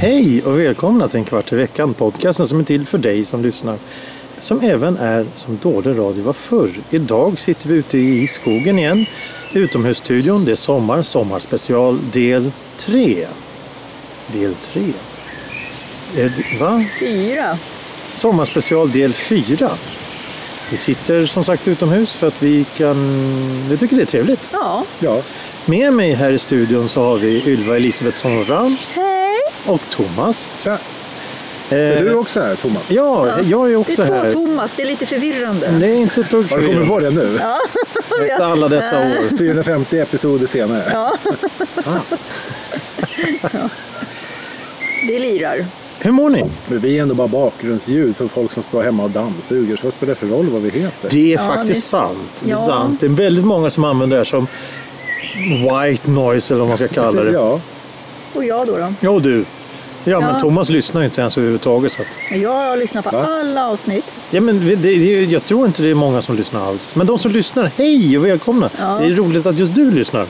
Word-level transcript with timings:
Hej 0.00 0.42
och 0.42 0.58
välkomna 0.60 1.08
till 1.08 1.18
en 1.18 1.24
kvart 1.24 1.52
i 1.52 1.56
veckan. 1.56 1.94
Podcasten 1.94 2.46
som 2.46 2.60
är 2.60 2.64
till 2.64 2.86
för 2.86 2.98
dig 2.98 3.24
som 3.24 3.42
lyssnar. 3.42 3.76
Som 4.40 4.60
även 4.60 4.96
är 4.96 5.26
som 5.36 5.58
dålig 5.62 5.98
radio 5.98 6.24
var 6.24 6.32
förr. 6.32 6.70
Idag 6.90 7.38
sitter 7.38 7.68
vi 7.68 7.74
ute 7.74 7.98
i 7.98 8.28
skogen 8.28 8.78
igen. 8.78 9.06
Utomhusstudion. 9.52 10.44
Det 10.44 10.52
är 10.52 10.56
sommar. 10.56 11.02
Sommarspecial 11.02 11.98
del 12.12 12.52
3. 12.76 13.26
Del 14.26 14.54
3. 14.54 14.82
Eh, 16.16 16.32
Va? 16.60 16.84
Fyra. 17.00 17.58
Sommarspecial 18.14 18.90
del 18.92 19.12
4. 19.12 19.70
Vi 20.70 20.76
sitter 20.76 21.26
som 21.26 21.44
sagt 21.44 21.68
utomhus 21.68 22.14
för 22.14 22.26
att 22.26 22.42
vi 22.42 22.64
kan... 22.76 22.96
Vi 23.68 23.76
tycker 23.76 23.96
det 23.96 24.02
är 24.02 24.06
trevligt. 24.06 24.48
Ja. 24.52 24.84
Ja. 24.98 25.22
Med 25.66 25.92
mig 25.92 26.14
här 26.14 26.30
i 26.30 26.38
studion 26.38 26.88
så 26.88 27.02
har 27.04 27.16
vi 27.16 27.42
Ylva 27.46 27.76
Elisabethsson 27.76 28.44
Ram 28.44 28.76
Hej. 28.94 29.36
och 29.66 29.80
Thomas. 29.90 30.50
Tja! 30.64 30.78
Eh, 31.70 31.78
Är 31.78 32.04
du 32.04 32.14
också 32.14 32.40
här 32.40 32.54
Thomas? 32.54 32.90
Ja, 32.90 33.40
jag 33.42 33.66
är 33.66 33.70
Det 33.70 33.76
också 33.76 33.92
är 33.92 33.96
två 34.06 34.14
här. 34.14 34.32
Thomas, 34.32 34.72
det 34.76 34.82
är 34.82 34.86
lite 34.86 35.06
förvirrande. 35.06 35.68
Det 35.80 35.86
är 35.86 35.94
inte 35.94 36.20
ett 36.20 36.30
dugg 36.30 36.50
Har 36.50 36.58
du 36.58 36.66
kommit 36.66 36.88
på 36.88 37.00
det 37.00 37.10
nu? 37.10 37.38
Efter 38.30 38.44
alla 38.44 38.68
dessa 38.68 38.98
år. 39.00 39.36
450 39.38 39.98
episoder 39.98 40.46
senare. 40.46 40.82
Ja. 40.92 41.16
Det 45.08 45.18
lirar. 45.18 45.56
Hur 46.00 46.10
mår 46.12 46.30
ni? 46.30 46.44
Men 46.66 46.78
vi 46.78 46.98
är 46.98 47.02
ändå 47.02 47.14
bara 47.14 47.28
bakgrundsljud 47.28 48.16
för 48.16 48.28
folk 48.28 48.52
som 48.52 48.62
står 48.62 48.82
hemma 48.82 49.02
och 49.04 49.10
dammsuger. 49.10 49.76
Så 49.76 49.82
vad 49.84 49.92
spelar 49.92 50.14
det 50.14 50.20
för 50.20 50.26
roll 50.26 50.46
vad 50.50 50.62
vi 50.62 50.70
heter? 50.70 51.10
Det 51.10 51.32
är 51.34 51.36
Ja, 51.38 51.46
faktiskt 51.56 51.82
det- 51.82 51.88
sant. 51.88 52.18
Det 52.40 52.50
är 52.50 52.54
Ja. 52.54 52.66
sant. 52.66 53.00
Det 53.00 53.06
är 53.06 53.10
väldigt 53.10 53.44
många 53.44 53.70
som 53.70 53.84
använder 53.84 54.16
det 54.16 54.20
här 54.20 54.24
som 54.24 54.46
white 55.84 56.10
noise 56.10 56.54
eller 56.54 56.58
vad 56.60 56.68
man 56.68 56.76
ska 56.76 56.88
kalla 56.88 57.22
det. 57.24 57.32
Ja, 57.32 57.60
Och 58.34 58.44
jag 58.44 58.66
då? 58.66 58.76
då? 58.76 58.92
Jo 59.00 59.18
du. 59.20 59.44
Ja, 60.04 60.20
men 60.20 60.28
Ja. 60.34 60.40
Thomas 60.40 60.68
lyssnar 60.68 61.00
ju 61.00 61.04
inte 61.04 61.20
ens 61.20 61.38
överhuvudtaget. 61.38 61.92
Så 61.92 62.02
att... 62.02 62.08
Jag 62.40 62.50
har 62.50 62.76
lyssnat 62.76 63.04
på 63.04 63.16
Va? 63.16 63.22
alla 63.40 63.68
avsnitt. 63.68 64.04
ja, 64.30 64.40
men 64.40 64.66
det, 64.68 64.74
det, 64.76 65.24
jag 65.24 65.44
tror 65.44 65.66
inte 65.66 65.82
det 65.82 65.90
är 65.90 65.94
många 65.94 66.22
som 66.22 66.36
lyssnar 66.36 66.66
alls. 66.68 66.94
Men 66.96 67.06
de 67.06 67.18
som 67.18 67.30
lyssnar, 67.32 67.70
hej 67.76 68.18
och 68.18 68.24
välkomna. 68.24 68.70
Ja. 68.78 68.98
Det 69.00 69.06
är 69.06 69.10
roligt 69.10 69.46
att 69.46 69.58
just 69.58 69.74
du 69.74 69.90
lyssnar. 69.90 70.26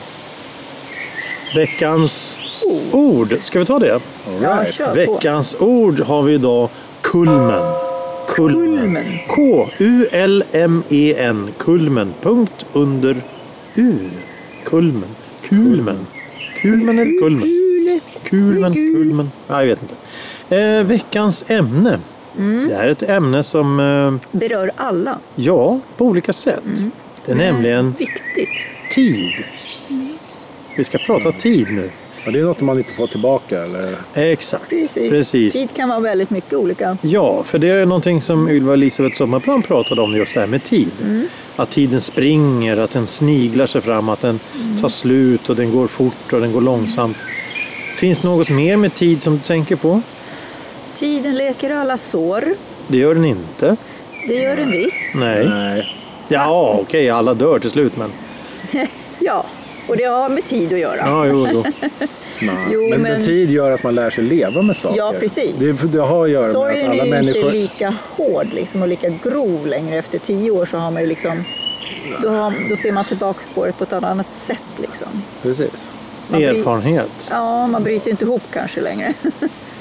Veckans 1.55 2.37
ord. 2.91 3.37
Ska 3.41 3.59
vi 3.59 3.65
ta 3.65 3.79
det? 3.79 3.93
all 3.95 4.01
Ja, 4.41 4.63
right. 4.63 4.77
på. 4.77 4.93
Veckans 4.93 5.55
ord 5.59 5.99
har 5.99 6.23
vi 6.23 6.33
idag 6.33 6.69
kulmen. 7.01 7.61
Kulmen. 8.27 9.03
K-U-L-M-E-N. 9.27 10.83
E 11.49 11.51
Kulmen. 11.57 12.13
Punkt 12.21 12.65
under 12.73 13.15
U. 13.75 13.93
Kulmen. 14.63 15.09
Kulmen. 15.49 16.07
Kulmen 16.61 16.99
eller 16.99 17.19
kulmen? 17.19 17.60
Kulmen, 18.31 18.73
kulmen. 18.73 19.31
Ja, 19.47 19.59
jag 19.61 19.67
vet 19.67 19.79
inte. 19.81 19.95
Eh, 20.61 20.83
veckans 20.83 21.45
ämne. 21.47 21.99
Mm. 22.37 22.67
Det 22.67 22.75
här 22.75 22.83
är 22.87 22.91
ett 22.91 23.09
ämne 23.09 23.43
som, 23.43 23.79
eh, 23.79 24.37
Berör 24.39 24.71
alla. 24.75 25.17
ja, 25.35 25.79
på 25.97 26.05
olika 26.05 26.33
sätt. 26.33 26.63
Mm. 26.77 26.91
Det 27.25 27.31
är 27.31 27.35
nämligen 27.35 27.95
Viktigt. 27.99 28.49
tid. 28.91 29.31
Vi 30.77 30.83
ska 30.83 30.97
prata 30.97 31.31
tid 31.31 31.67
nu. 31.71 31.89
Ja, 32.25 32.31
det 32.31 32.39
är 32.39 32.43
något 32.43 32.61
man 32.61 32.77
inte 32.77 32.93
får 32.93 33.07
tillbaka 33.07 33.63
eller? 33.63 33.95
Exakt. 34.13 34.69
Precis. 34.69 35.09
Precis. 35.09 35.53
Tid 35.53 35.69
kan 35.75 35.89
vara 35.89 35.99
väldigt 35.99 36.29
mycket 36.29 36.53
olika. 36.53 36.97
Ja, 37.01 37.43
för 37.43 37.59
det 37.59 37.69
är 37.69 37.85
någonting 37.85 38.21
som 38.21 38.49
Ylva 38.49 38.73
Elisabeth 38.73 39.17
Sommarplan 39.17 39.61
pratade 39.61 40.01
om 40.01 40.15
just 40.15 40.33
det 40.33 40.39
här 40.39 40.47
med 40.47 40.63
tid. 40.63 40.91
Att 41.55 41.69
tiden 41.69 42.01
springer, 42.01 42.77
att 42.77 42.91
den 42.91 43.07
sniglar 43.07 43.65
sig 43.65 43.81
fram, 43.81 44.09
att 44.09 44.21
den 44.21 44.39
tar 44.81 44.89
slut 44.89 45.49
och 45.49 45.55
den 45.55 45.71
går 45.71 45.87
fort 45.87 46.33
och 46.33 46.41
den 46.41 46.51
går 46.51 46.61
långsamt. 46.61 47.17
Finns 48.01 48.23
något 48.23 48.49
mer 48.49 48.77
med 48.77 48.93
tid 48.93 49.23
som 49.23 49.33
du 49.33 49.39
tänker 49.39 49.75
på? 49.75 50.01
Tiden 50.95 51.37
leker 51.37 51.69
alla 51.69 51.97
sår. 51.97 52.43
Det 52.87 52.97
gör 52.97 53.15
den 53.15 53.25
inte. 53.25 53.75
Det 54.27 54.33
gör 54.33 54.55
den 54.55 54.71
visst. 54.71 55.09
Nej. 55.15 55.49
Nej. 55.49 55.95
Ja, 56.27 56.77
okej, 56.81 57.09
alla 57.09 57.33
dör 57.33 57.59
till 57.59 57.71
slut 57.71 57.93
men... 57.97 58.11
Ja, 59.19 59.45
och 59.87 59.97
det 59.97 60.03
har 60.03 60.29
med 60.29 60.45
tid 60.45 60.73
att 60.73 60.79
göra. 60.79 60.97
Ja, 60.97 61.25
jo. 61.25 61.45
Nej. 62.41 62.55
Jo, 62.71 62.89
men, 62.89 63.01
men- 63.01 63.25
tid 63.25 63.51
gör 63.51 63.71
att 63.71 63.83
man 63.83 63.95
lär 63.95 64.09
sig 64.09 64.23
leva 64.23 64.61
med 64.61 64.77
saker. 64.77 64.97
Ja, 64.97 65.13
precis. 65.19 65.55
Det, 65.57 65.71
det 65.71 66.01
har 66.01 66.25
att 66.25 66.31
göra 66.31 66.43
med 66.43 66.51
Sorgen 66.51 66.85
att 66.85 66.91
alla 66.91 67.03
är 67.03 67.05
ju 67.05 67.11
människor... 67.11 67.41
inte 67.41 67.51
lika 67.57 67.95
hård 68.15 68.47
liksom, 68.53 68.81
och 68.81 68.87
lika 68.87 69.09
grov 69.09 69.67
längre. 69.67 69.97
Efter 69.97 70.19
tio 70.19 70.51
år 70.51 70.65
så 70.65 70.77
har 70.77 70.91
man 70.91 71.01
ju 71.01 71.07
liksom, 71.07 71.43
då, 72.21 72.29
har, 72.29 72.53
då 72.69 72.75
ser 72.75 72.91
man 72.91 73.05
tillbaka 73.05 73.39
på 73.55 73.65
det 73.65 73.71
på 73.71 73.83
ett 73.83 73.93
annat 73.93 74.35
sätt. 74.35 74.57
Liksom. 74.77 75.07
Precis. 75.41 75.89
Man 76.27 76.43
Erfarenhet. 76.43 77.27
Ja, 77.29 77.67
man 77.67 77.83
bryter 77.83 78.11
inte 78.11 78.23
ihop 78.25 78.43
kanske 78.53 78.81
längre. 78.81 79.13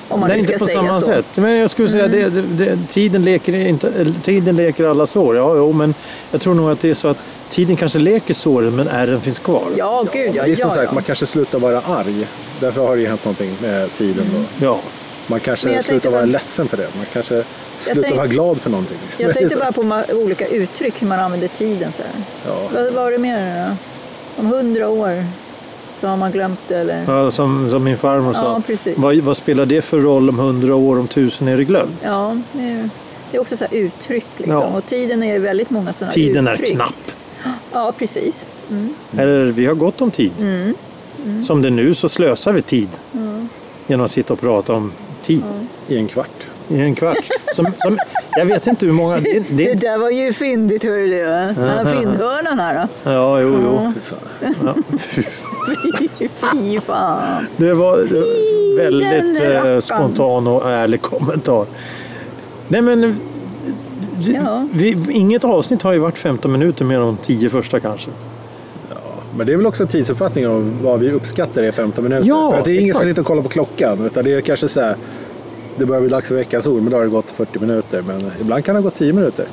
Om 0.09 0.21
man 0.21 0.29
Nej, 0.29 0.39
inte 0.39 0.59
på 0.59 0.67
säga 0.67 0.79
samma 0.79 1.01
så. 1.01 1.07
Mm. 1.11 1.23
sätt. 1.23 1.37
Men 1.37 1.57
jag 1.57 1.71
skulle 1.71 1.89
säga 1.89 2.09
det, 2.09 2.29
det, 2.29 2.43
det, 2.43 2.79
tiden, 2.89 3.25
leker 3.25 3.55
inte, 3.55 4.13
tiden 4.23 4.57
leker 4.57 4.85
alla 4.87 5.07
sår. 5.07 5.37
Ja, 5.37 5.57
jo, 5.57 5.73
men 5.73 5.95
jag 6.31 6.41
tror 6.41 6.55
nog 6.55 6.71
att 6.71 6.81
det 6.81 6.91
är 6.91 6.95
så 6.95 7.09
att 7.09 7.19
tiden 7.49 7.77
kanske 7.77 7.99
leker 7.99 8.35
såren 8.35 8.77
men 8.77 8.89
ärren 8.89 9.21
finns 9.21 9.39
kvar. 9.39 9.65
Ja, 9.77 10.05
gud 10.13 10.35
ja. 10.35 10.43
det 10.45 10.51
är 10.51 10.57
som 10.57 10.69
ja, 10.69 10.75
sagt, 10.75 10.85
ja. 10.85 10.93
man 10.95 11.03
kanske 11.03 11.27
slutar 11.27 11.59
vara 11.59 11.81
arg. 11.81 12.27
Därför 12.61 12.87
har 12.87 12.97
det 12.97 13.03
ju 13.03 13.09
hänt 13.09 13.25
någonting 13.25 13.57
med 13.63 13.93
tiden 13.95 14.27
då. 14.35 14.67
Ja. 14.67 14.81
Man 15.27 15.41
kanske 15.41 15.83
slutar 15.83 16.11
vara 16.11 16.21
bara- 16.21 16.27
ledsen 16.27 16.69
för 16.69 16.77
det. 16.77 16.89
Man 16.97 17.07
kanske 17.13 17.45
slutar 17.81 18.03
tänkte- 18.03 18.17
vara 18.17 18.27
glad 18.27 18.61
för 18.61 18.71
någonting. 18.71 18.99
Jag 19.17 19.35
tänkte 19.37 19.57
bara 19.57 19.73
på 19.73 20.15
olika 20.15 20.47
uttryck, 20.47 21.03
hur 21.03 21.07
man 21.07 21.21
använder 21.21 21.49
tiden. 21.49 21.93
Så 21.93 22.03
här. 22.03 22.23
Ja. 22.47 22.69
Vad 22.75 22.93
var 22.93 23.11
det 23.11 23.19
mer 23.19 23.69
då? 23.69 23.77
Om 24.43 24.47
hundra 24.47 24.89
år 24.89 25.25
så 26.01 26.07
har 26.07 26.17
man 26.17 26.33
glömt 26.33 26.61
det 26.69 26.77
eller? 26.77 27.05
Ja, 27.07 27.31
som, 27.31 27.71
som 27.71 27.85
min 27.85 27.97
farmor 27.97 28.33
sa. 28.33 28.43
Ja, 28.45 28.63
precis. 28.67 28.99
vad, 28.99 29.17
vad 29.17 29.37
spelar 29.37 29.67
det 29.67 29.83
för 29.83 30.01
roll 30.01 30.29
om 30.29 30.39
hundra 30.39 30.75
år, 30.75 30.99
om 30.99 31.09
tusen 31.09 31.49
är 31.49 31.57
det 31.57 31.65
glömt? 31.65 32.01
Ja, 32.03 32.41
det 32.53 32.89
är, 33.33 33.41
också 33.41 33.57
så 33.57 33.65
här 33.65 33.75
uttryck. 33.75 34.27
Liksom. 34.37 34.55
Ja. 34.55 34.67
Och 34.67 34.87
tiden 34.87 35.23
är 35.23 35.39
väldigt 35.39 35.71
många 35.71 35.93
sådana 35.93 36.13
Tiden 36.13 36.49
uttryck. 36.49 36.71
är 36.71 36.75
knapp. 36.75 37.13
Ja, 37.73 37.93
precis. 37.99 38.35
Eller 39.17 39.45
vi 39.45 39.67
har 39.67 39.75
gott 39.75 40.01
om 40.01 40.11
tid. 40.11 40.33
Mm. 40.41 40.75
Som 41.43 41.63
det 41.63 41.69
är 41.69 41.73
nu 41.73 41.95
så 41.95 42.09
slösar 42.09 42.53
vi 42.53 42.63
tid. 42.63 42.89
Genom 43.87 44.05
att 44.05 44.11
sitta 44.11 44.33
och 44.33 44.41
prata 44.41 44.73
om 44.73 44.93
tid. 45.23 45.43
I 45.89 45.97
en 45.97 46.09
kvart. 46.09 46.47
I 46.69 46.81
en 46.81 46.95
kvart. 46.95 47.29
Som, 47.55 47.67
som, 47.79 47.99
jag 48.37 48.47
vet 48.47 48.67
inte 48.67 48.87
hur 48.87 48.93
många... 48.93 49.17
Det, 49.21 49.39
Det 49.51 49.65
det, 49.65 49.75
där 49.75 49.99
var 49.99 50.11
ju 50.11 50.33
fyndigt 50.33 50.83
hörru 50.85 51.07
du. 51.09 51.25
Den 51.25 51.55
här 51.57 51.95
fyndhörnan 52.01 52.59
här 52.59 52.89
då. 53.05 53.11
ja, 53.11 53.41
jo, 53.41 53.59
jo. 53.65 53.93
Fy 53.95 54.01
fan. 54.55 54.85
Fy 56.63 56.81
fan. 56.81 57.47
Det 57.57 57.75
var 57.75 57.97
väldigt 58.77 59.43
eh, 59.43 59.79
spontan 59.81 60.47
och 60.47 60.71
ärlig 60.71 61.03
kommentar. 61.03 61.67
Nej 62.69 62.83
men... 62.83 63.05
eh, 63.05 63.11
vi- 64.19 64.35
Ja. 64.45 64.67
Vi, 64.73 64.97
inget 65.11 65.45
avsnitt 65.45 65.83
har 65.83 65.93
ju 65.93 65.99
varit 65.99 66.19
15 66.19 66.53
minuter 66.53 66.85
mer 66.85 66.97
än 66.97 67.03
de 67.03 67.17
10 67.17 67.49
första 67.51 67.81
kanske. 67.81 68.11
Men 69.37 69.47
det 69.47 69.53
är 69.53 69.57
väl 69.57 69.67
också 69.67 69.83
en 69.83 69.89
tidsuppfattning 69.89 70.47
av 70.47 70.77
vad 70.83 71.01
vi 71.01 71.11
uppskattar 71.13 71.63
är 71.63 71.73
15 71.73 72.05
minuter. 72.05 72.29
Ja, 72.29 72.51
för 72.51 72.59
att 72.59 72.65
det 72.65 72.71
är 72.71 72.75
ingen 72.81 72.95
som 72.95 73.01
exakt. 73.01 73.09
sitter 73.11 73.21
och 73.21 73.27
kollar 73.27 73.43
på 73.43 73.49
klockan. 73.49 74.07
Utan 74.07 74.25
det 74.25 74.35
är 74.35 74.41
kanske 74.41 74.69
så 74.69 74.81
här, 74.81 74.97
det 75.77 75.87
börjar 75.87 76.01
bli 76.01 76.11
dags 76.11 76.29
för 76.29 76.35
veckans 76.35 76.67
ord, 76.67 76.83
men 76.83 76.91
då 76.91 76.97
har 76.97 77.05
det 77.05 77.11
gått 77.11 77.31
40 77.31 77.59
minuter. 77.59 78.03
Men 78.03 78.31
ibland 78.41 78.65
kan 78.65 78.75
det 78.75 78.81
ha 78.81 78.85
gått 78.85 78.99
10 78.99 79.13
minuter. 79.13 79.47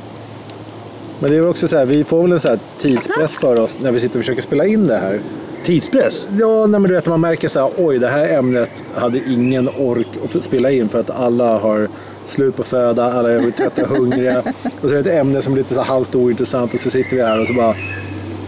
Men 1.20 1.32
det 1.32 1.38
är 1.38 1.48
också 1.48 1.68
så 1.68 1.78
här, 1.78 1.86
vi 1.86 2.04
får 2.04 2.22
väl 2.22 2.32
en 2.32 2.40
så 2.40 2.48
här 2.48 2.60
tidspress 2.80 3.36
för 3.36 3.62
oss 3.62 3.76
när 3.82 3.92
vi 3.92 4.00
sitter 4.00 4.20
och 4.20 4.22
försöker 4.22 4.42
spela 4.42 4.66
in 4.66 4.88
det 4.88 4.98
här. 4.98 5.20
Tidspress. 5.64 6.28
Ja, 6.40 6.66
nej, 6.66 6.80
men 6.80 6.84
du 6.90 6.96
vet 6.96 7.06
man 7.06 7.22
märker 7.22 7.48
så 7.48 7.60
här, 7.60 7.72
oj 7.78 8.00
det 8.00 8.08
här 8.08 8.28
ämnet 8.28 8.84
hade 8.96 9.20
ingen 9.28 9.70
ork 9.80 10.08
att 10.36 10.44
spela 10.44 10.72
in 10.72 10.90
för 10.90 11.00
att 11.00 11.10
alla 11.10 11.58
har 11.58 11.88
slut 12.26 12.56
på 12.56 12.64
föda, 12.64 13.14
alla 13.14 13.32
är 13.32 13.52
trötta 13.52 13.82
och 13.82 13.88
hungriga. 13.88 14.40
Och 14.82 14.90
så 14.90 14.96
är 14.96 15.04
det 15.04 15.12
ett 15.12 15.20
ämne 15.20 15.42
som 15.42 15.54
är 15.54 15.58
lite 15.58 15.74
så 15.74 15.82
halvt 15.82 16.16
ointressant 16.16 16.74
och 16.74 16.80
så 16.80 16.90
sitter 16.90 17.16
vi 17.16 17.22
här 17.22 17.42
och 17.42 17.48
så 17.48 17.54
bara 17.54 17.76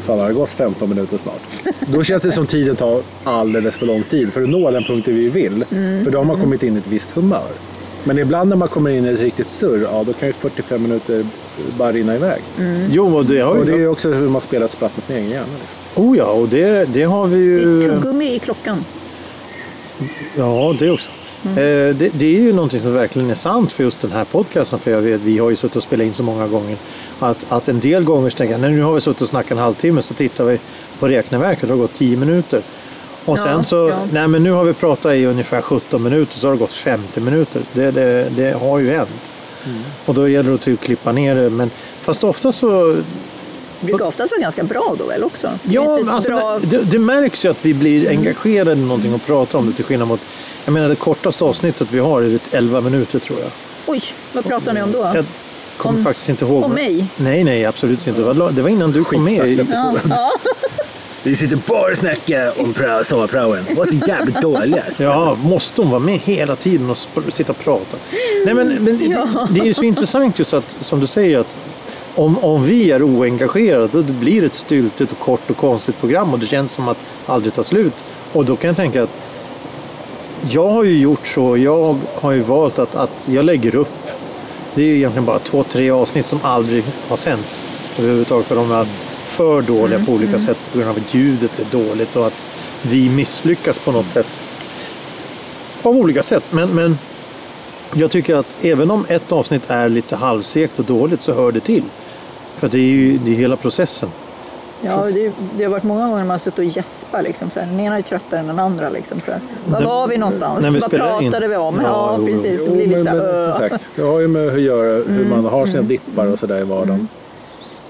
Fan, 0.09 0.19
har 0.19 0.27
det 0.27 0.33
gått 0.33 0.49
15 0.49 0.89
minuter 0.89 1.17
snart? 1.17 1.41
Då 1.87 2.03
känns 2.03 2.23
det 2.23 2.31
som 2.31 2.47
tiden 2.47 2.75
tar 2.75 3.01
alldeles 3.23 3.75
för 3.75 3.85
lång 3.85 4.03
tid 4.03 4.33
för 4.33 4.43
att 4.43 4.49
nå 4.49 4.71
den 4.71 4.83
punkten 4.83 5.15
vi 5.15 5.29
vill. 5.29 5.65
För 6.03 6.11
då 6.11 6.17
har 6.17 6.25
man 6.25 6.39
kommit 6.39 6.63
in 6.63 6.75
i 6.75 6.77
ett 6.77 6.87
visst 6.87 7.11
humör. 7.11 7.49
Men 8.03 8.19
ibland 8.19 8.49
när 8.49 8.55
man 8.55 8.67
kommer 8.67 8.89
in 8.89 9.05
i 9.05 9.09
ett 9.09 9.19
riktigt 9.19 9.49
surr, 9.49 9.81
ja 9.83 10.03
då 10.03 10.13
kan 10.13 10.27
ju 10.27 10.33
45 10.33 10.83
minuter 10.83 11.25
bara 11.77 11.91
rinna 11.91 12.15
iväg. 12.15 12.41
Jo, 12.91 13.17
och 13.17 13.25
det 13.25 13.39
har 13.39 13.55
Och 13.55 13.65
det 13.65 13.73
är 13.73 13.87
också 13.87 14.09
hur 14.11 14.29
man 14.29 14.41
spelar 14.41 14.65
ett 14.65 14.71
spratt 14.71 14.91
med 14.95 15.03
sin 15.03 15.15
egen 15.15 15.29
hjärna. 15.29 15.45
Liksom. 15.61 16.03
Oh 16.05 16.17
ja, 16.17 16.25
och 16.31 16.47
det, 16.49 16.93
det 16.93 17.03
har 17.03 17.27
vi 17.27 17.37
Det 17.37 17.43
ju... 17.43 17.83
är 17.83 17.95
tuggummi 17.95 18.35
i 18.35 18.39
klockan. 18.39 18.85
Ja, 20.37 20.75
det 20.79 20.91
också. 20.91 21.09
Mm. 21.45 21.57
Eh, 21.57 21.95
det, 21.95 22.09
det 22.13 22.25
är 22.37 22.39
ju 22.41 22.53
någonting 22.53 22.79
som 22.79 22.93
verkligen 22.93 23.29
är 23.29 23.35
sant 23.35 23.71
för 23.71 23.83
just 23.83 24.01
den 24.01 24.11
här 24.11 24.23
podcasten. 24.23 24.79
För 24.79 24.91
jag 24.91 25.01
vet, 25.01 25.21
vi 25.21 25.37
har 25.37 25.49
ju 25.49 25.55
suttit 25.55 25.75
och 25.75 25.83
spelat 25.83 26.05
in 26.07 26.13
så 26.13 26.23
många 26.23 26.47
gånger. 26.47 26.77
Att, 27.19 27.45
att 27.49 27.69
en 27.69 27.79
del 27.79 28.03
gånger 28.03 28.29
så 28.29 28.37
tänker 28.37 28.53
jag, 28.53 28.61
"Nej, 28.61 28.71
nu 28.71 28.81
har 28.81 28.93
vi 28.93 29.01
suttit 29.01 29.21
och 29.21 29.29
snackat 29.29 29.51
en 29.51 29.57
halvtimme 29.57 30.01
så 30.01 30.13
tittar 30.13 30.43
vi 30.43 30.59
på 30.99 31.07
räkneverket 31.07 31.67
det 31.67 31.73
har 31.73 31.77
gått 31.79 31.93
tio 31.93 32.17
minuter. 32.17 32.61
Och 33.25 33.39
sen 33.39 33.47
Ja, 33.47 33.63
så, 33.63 33.75
ja. 33.89 33.99
nej 34.11 34.27
men 34.27 34.43
nu 34.43 34.51
har 34.51 34.63
vi 34.63 34.73
pratat 34.73 35.13
i 35.15 35.25
ungefär 35.25 35.61
17 35.61 36.03
minuter 36.03 36.37
så 36.39 36.47
har 36.47 36.51
det 36.53 36.59
gått 36.59 36.71
50 36.71 37.19
minuter. 37.19 37.61
Det, 37.73 37.91
det, 37.91 38.29
det 38.35 38.51
har 38.61 38.79
ju 38.79 38.89
hänt. 38.89 39.31
Mm. 39.65 39.81
Och 40.05 40.13
då 40.13 40.27
gäller 40.29 40.49
det 40.49 40.55
att 40.55 40.61
typ 40.61 40.81
klippa 40.81 41.11
ner 41.11 41.35
det. 41.35 41.49
Men 41.49 41.69
fast 42.01 42.23
ofta 42.23 42.51
så, 42.51 42.87
Det 43.79 43.85
brukar 43.85 44.05
oftast 44.05 44.31
vara 44.31 44.41
ganska 44.41 44.63
bra 44.63 44.95
då 44.99 45.05
väl 45.05 45.23
också? 45.23 45.49
Ja 45.63 45.99
alltså, 46.09 46.29
bra... 46.29 46.59
det, 46.59 46.77
det 46.77 46.99
märks 46.99 47.45
ju 47.45 47.49
att 47.49 47.65
vi 47.65 47.73
blir 47.73 48.09
engagerade 48.09 48.71
i 48.71 48.75
någonting 48.85 49.13
och 49.13 49.25
pratar 49.25 49.59
om 49.59 49.65
det 49.67 49.73
till 49.73 49.85
skillnad 49.85 50.07
mot, 50.07 50.21
jag 50.69 50.73
menar 50.73 50.89
det 50.89 50.95
kortaste 50.95 51.43
avsnittet 51.43 51.87
vi 51.91 51.99
har 51.99 52.21
är 52.21 52.39
11 52.51 52.81
minuter 52.81 53.19
tror 53.19 53.39
jag. 53.39 53.49
Oj, 53.87 54.03
vad 54.33 54.45
pratar 54.45 54.73
ni 54.73 54.81
om 54.81 54.91
då? 54.91 55.11
Jag 55.15 55.25
kommer 55.77 55.97
Om- 55.97 56.03
faktiskt 56.03 56.29
inte 56.29 56.45
ihåg. 56.45 56.63
om 56.63 56.71
mig? 56.71 57.05
Nej, 57.17 57.43
nej 57.43 57.65
absolut 57.65 58.07
inte. 58.07 58.21
Det 58.21 58.33
var, 58.33 58.51
det 58.51 58.61
var 58.61 58.69
innan 58.69 58.91
du 58.91 59.03
kom 59.03 59.23
med. 59.23 59.67
Ja, 60.09 60.31
Vi 61.23 61.35
sitter 61.35 61.59
bara 61.67 61.91
och 61.91 61.97
snackar 61.97 62.61
om 62.61 62.73
prao, 62.73 63.03
sommarpraoen. 63.03 63.65
Det 63.67 63.73
var 63.73 63.85
så 63.85 63.95
jävligt 64.07 64.41
dålig 64.41 64.79
alltså. 64.85 65.03
Ja, 65.03 65.37
måste 65.43 65.81
hon 65.81 65.91
vara 65.91 65.99
med 65.99 66.19
hela 66.19 66.55
tiden 66.55 66.89
och 66.89 66.97
sitta 67.33 67.51
och 67.51 67.59
prata? 67.59 67.97
Nej, 68.45 68.53
men, 68.53 68.67
men 68.67 68.97
det, 68.97 69.27
det 69.49 69.59
är 69.59 69.65
ju 69.65 69.73
så 69.73 69.83
intressant 69.83 70.39
just 70.39 70.53
att, 70.53 70.75
som 70.81 70.99
du 70.99 71.07
säger, 71.07 71.39
att 71.39 71.55
om, 72.15 72.37
om 72.37 72.63
vi 72.63 72.91
är 72.91 73.03
oengagerade 73.03 73.87
då 73.91 74.03
blir 74.03 74.41
det 74.41 74.47
ett 74.47 74.55
styltigt 74.55 75.11
och 75.11 75.19
kort 75.19 75.49
och 75.49 75.57
konstigt 75.57 75.99
program 75.99 76.33
och 76.33 76.39
det 76.39 76.47
känns 76.47 76.71
som 76.71 76.87
att 76.87 76.97
aldrig 77.25 77.53
tar 77.53 77.63
slut. 77.63 78.03
Och 78.33 78.45
då 78.45 78.55
kan 78.55 78.67
jag 78.67 78.75
tänka 78.75 79.03
att 79.03 79.09
jag 80.49 80.69
har 80.69 80.83
ju 80.83 80.97
gjort 80.97 81.27
så, 81.27 81.57
jag 81.57 81.97
har 82.15 82.31
ju 82.31 82.41
valt 82.41 82.79
att, 82.79 82.95
att 82.95 83.11
jag 83.25 83.45
lägger 83.45 83.75
upp. 83.75 84.07
Det 84.75 84.81
är 84.81 84.87
ju 84.87 84.95
egentligen 84.95 85.25
bara 85.25 85.39
två, 85.39 85.63
tre 85.63 85.89
avsnitt 85.89 86.25
som 86.25 86.39
aldrig 86.43 86.83
har 87.07 87.17
sänds 87.17 87.67
överhuvudtaget 87.99 88.45
för 88.47 88.55
de 88.55 88.71
är 88.71 88.85
för 89.25 89.61
dåliga 89.61 90.05
på 90.05 90.11
olika 90.11 90.39
sätt 90.39 90.57
på 90.71 90.77
grund 90.77 90.89
av 90.89 90.97
att 90.97 91.13
ljudet 91.13 91.59
är 91.59 91.77
dåligt 91.77 92.15
och 92.15 92.27
att 92.27 92.45
vi 92.81 93.09
misslyckas 93.09 93.79
på 93.79 93.91
något 93.91 94.13
sätt. 94.13 94.27
Av 95.83 95.97
olika 95.97 96.23
sätt. 96.23 96.43
Men, 96.49 96.69
men 96.69 96.97
jag 97.93 98.11
tycker 98.11 98.35
att 98.35 98.57
även 98.61 98.91
om 98.91 99.05
ett 99.09 99.31
avsnitt 99.31 99.63
är 99.67 99.89
lite 99.89 100.15
halvsekt 100.15 100.79
och 100.79 100.85
dåligt 100.85 101.21
så 101.21 101.33
hör 101.33 101.51
det 101.51 101.59
till. 101.59 101.83
För 102.57 102.69
det 102.69 102.77
är 102.77 102.81
ju 102.81 103.17
det 103.17 103.31
är 103.31 103.35
hela 103.35 103.55
processen. 103.55 104.09
Ja 104.81 105.05
det, 105.13 105.31
det 105.57 105.63
har 105.63 105.71
varit 105.71 105.83
många 105.83 106.01
gånger 106.07 106.17
man 106.17 106.29
har 106.29 106.37
suttit 106.37 106.59
och 106.59 106.65
gäspat. 106.65 107.23
Liksom, 107.23 107.49
så 107.49 107.59
här. 107.59 107.67
Den 107.67 107.79
ena 107.79 107.97
är 107.97 108.01
tröttare 108.01 108.39
än 108.39 108.47
den 108.47 108.59
andra. 108.59 108.89
Liksom, 108.89 109.19
så 109.25 109.31
här. 109.31 109.41
Var 109.67 109.81
var 109.81 110.07
vi 110.07 110.17
någonstans? 110.17 110.65
vi 110.65 110.69
Vad 110.69 110.83
spelar 110.83 111.21
in. 111.21 111.31
pratade 111.31 111.47
vi 111.47 111.55
om? 111.55 111.75
Ja, 111.75 111.83
Ja, 111.83 112.15
jo, 112.19 112.27
jo. 112.29 112.33
precis. 112.41 112.59
Det 112.59 112.65
Jo, 112.65 112.73
blir 112.75 112.87
lite 112.87 112.95
men, 112.95 113.03
så 113.03 113.09
här, 113.09 113.33
men 113.43 113.53
som 113.53 113.69
sagt, 113.69 113.85
det 113.95 114.01
har 114.01 114.19
ju 114.19 114.27
med 114.27 114.51
hur, 114.51 114.59
göra, 114.59 115.03
hur 115.07 115.29
man 115.29 115.45
har 115.45 115.65
sina 115.65 115.81
dippar 115.81 116.25
och 116.27 116.39
sådär 116.39 116.59
i 116.59 116.63
vardagen. 116.63 117.07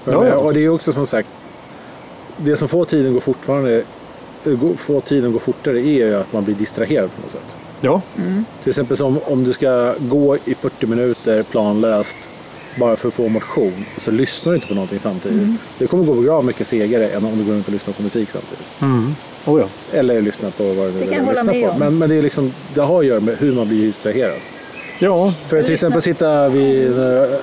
Ja, 0.04 0.26
ja. 0.26 0.34
Och 0.36 0.54
det 0.54 0.64
är 0.64 0.68
också 0.68 0.92
som 0.92 1.06
sagt, 1.06 1.28
det 2.36 2.56
som 2.56 2.68
får 2.68 2.84
tiden 2.84 3.14
gå 3.14 3.20
fortfarande 3.20 3.82
gå- 4.44 4.74
får 4.76 5.00
tiden 5.00 5.32
gå 5.32 5.38
fortare 5.38 5.78
är 5.78 6.06
ju 6.06 6.14
att 6.16 6.32
man 6.32 6.44
blir 6.44 6.54
distraherad 6.54 7.10
på 7.16 7.22
något 7.22 7.30
sätt. 7.30 7.56
Ja, 7.80 8.00
Till 8.62 8.70
exempel 8.70 8.96
som 8.96 9.18
om 9.26 9.44
du 9.44 9.52
ska 9.52 9.94
gå 9.98 10.36
i 10.44 10.54
40 10.54 10.86
minuter 10.86 11.42
planlöst 11.42 12.16
bara 12.76 12.96
för 12.96 13.08
att 13.08 13.14
få 13.14 13.28
motion 13.28 13.84
så 13.98 14.10
lyssnar 14.10 14.52
du 14.52 14.56
inte 14.56 14.68
på 14.68 14.74
någonting 14.74 14.98
samtidigt. 14.98 15.48
Det 15.78 15.86
kommer 15.86 16.04
gå 16.04 16.14
bra 16.14 16.42
mycket 16.42 16.66
segare 16.66 17.08
än 17.08 17.24
om 17.24 17.38
du 17.38 17.44
går 17.44 17.52
runt 17.52 17.66
och 17.66 17.72
lyssnar 17.72 17.94
på 17.94 18.02
musik 18.02 18.30
samtidigt. 18.30 18.66
mm. 18.80 19.14
oh, 19.44 19.60
ja. 19.60 19.98
Eller 19.98 20.20
lyssnar 20.20 20.50
på 20.50 20.64
vad 20.64 20.86
du 20.86 20.92
nu 20.92 20.98
vill 21.52 21.64
på. 21.64 21.74
Men, 21.78 21.98
men 21.98 22.08
det, 22.08 22.16
är 22.16 22.22
liksom, 22.22 22.52
det 22.74 22.80
har 22.80 23.00
att 23.00 23.06
göra 23.06 23.20
med 23.20 23.36
hur 23.38 23.52
man 23.52 23.68
blir 23.68 23.86
distraherad. 23.86 24.38
ja. 24.98 25.34
För 25.48 25.56
att 25.56 25.64
till 25.64 25.72
Lyssna. 25.72 25.88
exempel 25.88 26.02
sitta 26.02 26.48
vid 26.48 26.92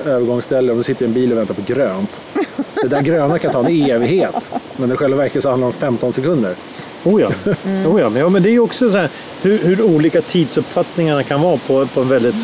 övergångsställe 0.06 0.72
och 0.72 0.78
du 0.78 0.84
sitter 0.84 1.06
i 1.06 1.08
en 1.08 1.14
bil 1.14 1.32
och 1.32 1.38
väntar 1.38 1.54
på 1.54 1.62
grönt. 1.74 2.22
Det 2.82 2.88
där 2.88 3.02
gröna 3.02 3.40
kan 3.40 3.52
ta 3.52 3.60
en 3.60 3.92
evighet. 3.92 4.50
Men 4.78 4.92
i 4.92 4.96
själva 4.96 5.18
verket 5.18 5.44
så 5.44 5.50
handlar 5.50 5.68
det 5.68 5.74
om 5.74 5.80
15 5.80 6.14
sekunder. 6.14 6.56
Oh 7.04 7.22
ja. 7.22 7.28
Oh 7.64 8.02
ja. 8.02 8.10
Men, 8.10 8.22
ja, 8.22 8.30
men 8.30 8.44
det 8.44 8.50
är 8.50 8.52
ju 8.52 8.60
också 8.60 8.90
så 8.90 8.98
här 8.98 9.10
hur, 9.42 9.58
hur 9.58 9.82
olika 9.82 10.22
tidsuppfattningarna 10.22 11.24
kan 11.24 11.42
vara 11.42 11.58
på, 11.58 11.86
på, 11.86 12.02
en 12.02 12.10
väldigt, 12.10 12.36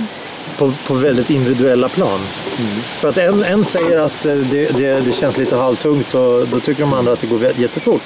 på, 0.57 0.71
på 0.87 0.93
väldigt 0.93 1.29
individuella 1.29 1.89
plan. 1.89 2.19
För 2.99 3.09
att 3.09 3.17
en, 3.17 3.43
en 3.43 3.65
säger 3.65 3.99
att 3.99 4.25
eh, 4.25 4.35
det, 4.35 4.77
det, 4.77 5.05
det 5.05 5.13
känns 5.13 5.37
lite 5.37 5.55
halvtungt 5.55 6.15
och 6.15 6.47
då 6.47 6.59
tycker 6.59 6.81
de 6.81 6.93
andra 6.93 7.13
att 7.13 7.21
det 7.21 7.27
går 7.27 7.43
jättefort. 7.57 8.01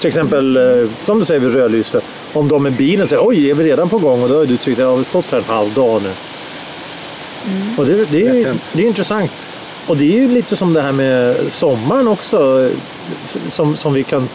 Till 0.00 0.08
exempel, 0.08 0.56
eh, 0.56 0.90
som 1.04 1.18
du 1.18 1.24
säger 1.24 1.40
vid 1.40 1.54
rödlyse. 1.54 2.00
Om 2.32 2.48
de 2.48 2.62
med 2.62 2.72
bilen 2.72 3.08
säger 3.08 3.26
oj, 3.26 3.50
är 3.50 3.54
vi 3.54 3.64
redan 3.64 3.88
på 3.88 3.98
gång? 3.98 4.22
Och 4.22 4.28
då 4.28 4.38
har 4.38 4.46
du 4.46 4.56
tyckt 4.56 4.78
att 4.78 4.84
jag 4.84 4.96
har 4.96 5.04
stått 5.04 5.30
här 5.30 5.38
en 5.38 5.44
halv 5.44 5.74
dag 5.74 6.02
nu. 6.02 6.10
Och 7.78 7.86
det, 7.86 8.10
det, 8.10 8.26
är, 8.26 8.54
det 8.72 8.82
är 8.82 8.86
intressant. 8.86 9.32
Och 9.86 9.96
det 9.96 10.04
är 10.04 10.20
ju 10.20 10.28
lite 10.28 10.56
som 10.56 10.72
det 10.72 10.82
här 10.82 10.92
med 10.92 11.36
sommaren 11.50 12.08
också. 12.08 12.70
Som, 13.48 13.76
som 13.76 13.92
vi 13.92 14.02
kan 14.02 14.28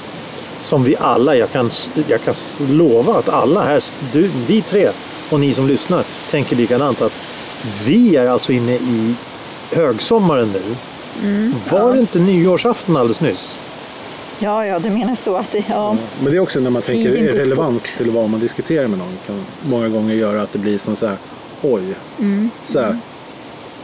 som 0.61 0.83
vi 0.83 0.95
alla, 0.99 1.35
jag 1.35 1.51
kan, 1.51 1.71
jag 2.07 2.23
kan 2.23 2.35
lova 2.69 3.13
att 3.13 3.29
alla 3.29 3.63
här, 3.63 3.83
du, 4.13 4.29
vi 4.47 4.61
tre 4.61 4.89
och 5.29 5.39
ni 5.39 5.53
som 5.53 5.67
lyssnar 5.67 6.03
tänker 6.31 6.55
likadant 6.55 7.01
att 7.01 7.13
vi 7.85 8.15
är 8.15 8.29
alltså 8.29 8.51
inne 8.51 8.75
i 8.75 9.15
högsommaren 9.71 10.53
nu. 10.53 10.75
Var 11.69 11.93
det 11.93 11.99
inte 11.99 12.19
nyårsafton 12.19 12.97
alldeles 12.97 13.21
nyss? 13.21 13.57
Ja, 14.39 14.65
ja, 14.65 14.79
du 14.79 14.89
menar 14.89 15.15
så 15.15 15.35
att 15.35 15.51
det... 15.51 15.63
Ja. 15.69 15.97
Men 16.23 16.31
det 16.31 16.37
är 16.37 16.39
också 16.39 16.59
när 16.59 16.69
man 16.69 16.81
tänker 16.81 17.11
relevans 17.11 17.83
fort. 17.83 17.97
till 17.97 18.11
vad 18.11 18.29
man 18.29 18.39
diskuterar 18.39 18.87
med 18.87 18.99
någon. 18.99 19.17
Kan 19.27 19.45
många 19.69 19.89
gånger 19.89 20.15
göra 20.15 20.41
att 20.41 20.53
det 20.53 20.59
blir 20.59 20.77
som 20.77 20.95
så 20.95 21.07
här, 21.07 21.17
oj. 21.61 21.83
Så 22.65 22.79
här, 22.79 22.97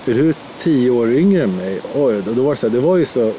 är 0.06 0.13
du 0.13 0.33
tio 0.57 0.89
år 0.89 1.12
yngre 1.12 1.44
än 1.44 1.56
mig? 1.56 1.80
Oj, 1.95 2.21
då, 2.25 2.33
då 2.33 2.44
var 2.44 2.51
det 2.51 2.60
så 2.60 2.68
här, 2.68 2.75
det 2.75 2.80
var 2.80 2.98
ju 2.98 3.06
så. 3.06 3.31